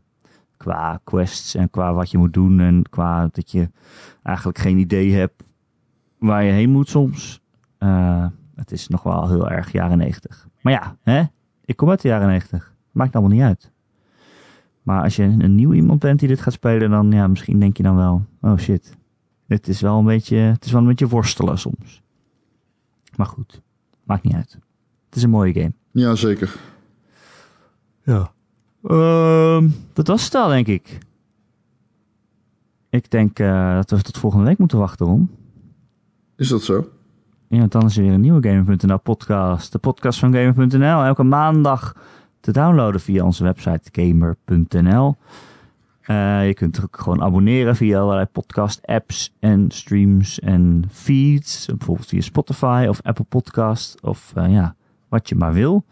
[0.56, 3.70] qua quests en qua wat je moet doen en qua dat je
[4.22, 5.42] eigenlijk geen idee hebt
[6.18, 7.40] waar je heen moet soms.
[7.78, 10.48] Eh, het is nog wel heel erg jaren 90.
[10.60, 11.22] Maar ja, hè?
[11.64, 12.74] ik kom uit de jaren 90.
[12.92, 13.72] Maakt allemaal niet uit.
[14.82, 17.76] Maar als je een nieuw iemand bent die dit gaat spelen, dan ja, misschien denk
[17.76, 18.96] je dan wel, oh shit.
[19.46, 22.02] Dit is wel een beetje, het is wel een beetje worstelen soms.
[23.16, 23.62] Maar goed,
[24.04, 24.52] maakt niet uit.
[25.06, 25.72] Het is een mooie game.
[25.90, 26.56] Ja, zeker.
[28.04, 28.32] Ja.
[28.82, 30.98] Ehm, dat was het al, denk ik.
[32.90, 35.30] Ik denk eh, dat we tot volgende week moeten wachten, Ron.
[36.36, 36.88] Is dat zo?
[37.48, 39.72] Ja, want dan is er weer een nieuwe Gamer.nl podcast.
[39.72, 41.02] De podcast van Gamer.nl.
[41.02, 41.94] Elke maandag
[42.40, 45.16] te downloaden via onze website Gamer.nl.
[46.00, 51.66] Eh, je kunt er ook gewoon abonneren via allerlei podcast apps en streams en feeds.
[51.66, 54.74] Bijvoorbeeld via Spotify of Apple Podcast of eh, ja,
[55.10, 55.84] wat je maar wil.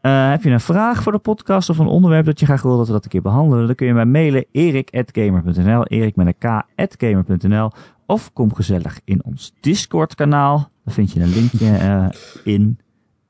[0.00, 2.76] Eh, heb je een vraag voor de podcast of een onderwerp dat je graag wil
[2.76, 3.66] dat we dat een keer behandelen?
[3.66, 7.70] Dan kun je mij mailen erik.gamer.nl, erik met een k.gamer.nl
[8.06, 10.70] of kom gezellig in ons Discord kanaal.
[10.84, 12.08] Daar vind je een linkje eh,
[12.44, 12.78] in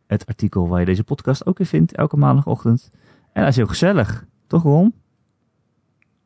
[0.07, 2.91] het artikel waar je deze podcast ook in vindt, elke maandagochtend.
[3.33, 4.95] En dat is heel gezellig, toch Ron?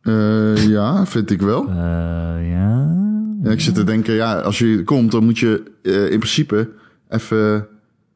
[0.00, 1.70] Eh, ja, vind ik wel.
[1.70, 3.02] Ja.
[3.42, 5.72] Ja, ik zit te denken, ja, als je komt, dan moet je
[6.10, 6.70] in principe
[7.08, 7.68] even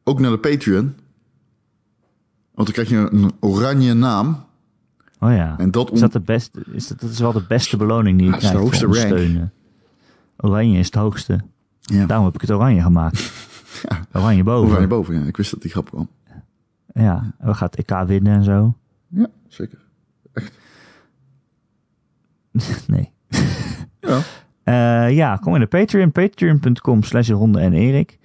[0.09, 0.95] ook naar de Patreon.
[2.53, 4.43] Want dan krijg je een oranje naam.
[5.19, 5.57] Oh ja.
[5.57, 8.27] En dat Is dat, de beste, is dat, dat is wel de beste beloning die
[8.27, 9.53] je Ja, de krijgt voor ondersteunen.
[10.37, 11.39] Oranje is het hoogste.
[11.79, 12.05] Ja.
[12.05, 13.31] Daarom heb ik het oranje gemaakt.
[13.89, 14.05] Ja.
[14.13, 14.69] Oranje boven.
[14.69, 15.25] Oranje boven, ja.
[15.25, 16.09] Ik wist dat die grap kwam.
[16.93, 18.75] Ja, en we gaan het EK winnen en zo.
[19.07, 19.79] Ja, zeker.
[22.87, 23.11] nee.
[23.99, 24.21] Ja.
[24.63, 26.11] Eh, ja, kom in de Patreon.
[26.11, 28.18] Patreon.com slash Ronde en Erik.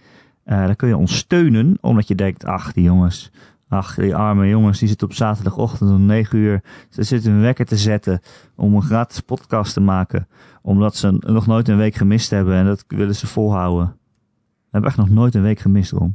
[0.45, 1.78] Eh dan kun je ons steunen.
[1.80, 3.30] Omdat je denkt, ach die jongens.
[3.68, 4.78] Ach die arme jongens.
[4.78, 6.62] Die zitten op zaterdagochtend om 9 uur.
[6.88, 8.20] Ze zitten een wekker te zetten.
[8.57, 10.28] Om een gratis podcast te maken.
[10.62, 12.55] Omdat ze nog nooit een week gemist hebben.
[12.55, 13.86] En dat willen ze volhouden.
[13.86, 15.92] We hebben echt nog nooit een week gemist.
[15.92, 16.14] Oké.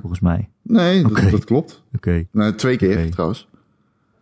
[0.00, 0.48] Volgens mij.
[0.62, 1.82] Nee, dat, dat klopt.
[1.94, 2.26] Oké.
[2.56, 3.48] Twee keer trouwens.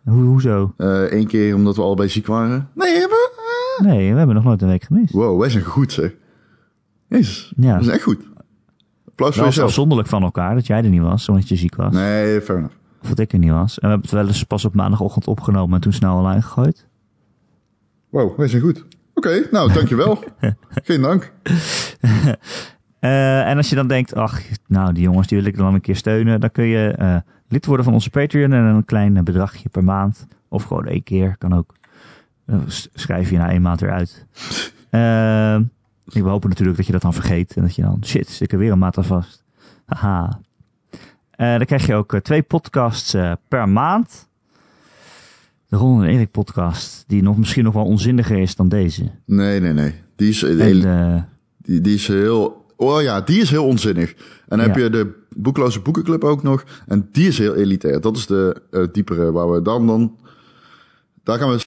[0.05, 0.73] Ho- hoezo?
[0.77, 2.69] Eén keer omdat we allebei ziek waren.
[2.73, 3.17] Nee, hebben
[3.83, 5.13] Nee, we hebben nog nooit een week gemist.
[5.13, 6.13] Wow, wij zijn goed zeg.
[7.07, 7.77] Jezus, Ja.
[7.77, 8.19] we zijn echt goed.
[9.17, 9.67] Applaus voor jezelf.
[9.67, 10.55] afzonderlijk van elkaar.
[10.55, 11.93] Dat jij er niet was, omdat je ziek was.
[11.93, 12.75] Nee, fair enough.
[13.01, 13.79] Of dat ik er niet was.
[13.79, 16.87] En we hebben het wel eens pas op maandagochtend opgenomen en toen snel online gegooid.
[18.09, 18.85] Wow, wij zijn goed.
[19.13, 20.23] Oké, nou, dankjewel.
[20.83, 21.31] Geen dank.
[22.99, 25.81] Eh, en als je dan denkt, ach, nou die jongens die wil ik dan een
[25.81, 26.39] keer steunen.
[26.39, 30.27] Dan kun je eh, lid worden van onze Patreon en een klein bedragje per maand.
[30.49, 31.73] Of gewoon één keer, kan ook.
[32.45, 32.55] Eh,
[32.93, 34.25] schrijf je na één maand eruit.
[36.09, 37.55] Ik hoop natuurlijk dat je dat dan vergeet.
[37.55, 39.43] En dat je dan, shit, zit ik er weer een maand aan vast.
[39.85, 40.39] Haha.
[41.31, 44.27] Eh, dan krijg je ook eh, twee podcasts eh, per maand.
[45.67, 49.11] De Ron en Erik podcast, die nog, misschien nog wel onzinniger is dan deze.
[49.25, 49.93] Nee, nee, nee.
[50.15, 51.23] Die is, En, heel,
[51.57, 52.65] die, die is heel...
[52.75, 54.13] Oh ja, die is heel onzinnig.
[54.47, 56.63] En dan heb je de Boekloze Boekenclub ook nog.
[56.85, 58.01] En die is heel elitair.
[58.01, 60.17] Dat is de diepere waar we dan dan...
[61.23, 61.65] Daar gaan we...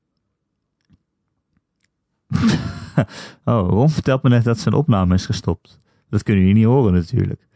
[3.45, 5.81] Oh, Ron vertelt me net dat zijn opname is gestopt.
[6.09, 7.49] Dat kunnen jullie niet horen natuurlijk.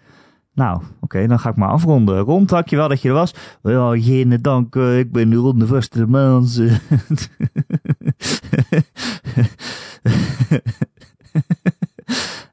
[0.55, 2.19] Nou, oké, dan ga ik maar afronden.
[2.19, 3.35] Ron, dankjewel dat je er was.
[3.63, 6.59] Ja, geen dank, eh, ik ben Ron de Vaste Maans.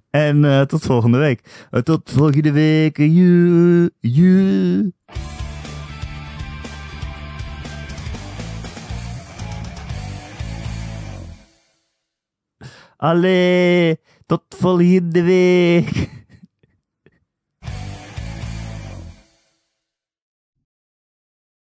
[0.09, 1.67] en eh, tot volgende week.
[1.71, 2.97] Eh, tot volgende week.
[2.97, 4.93] Joe, joe.
[13.01, 13.97] Allee,
[14.27, 16.09] tot volgende week.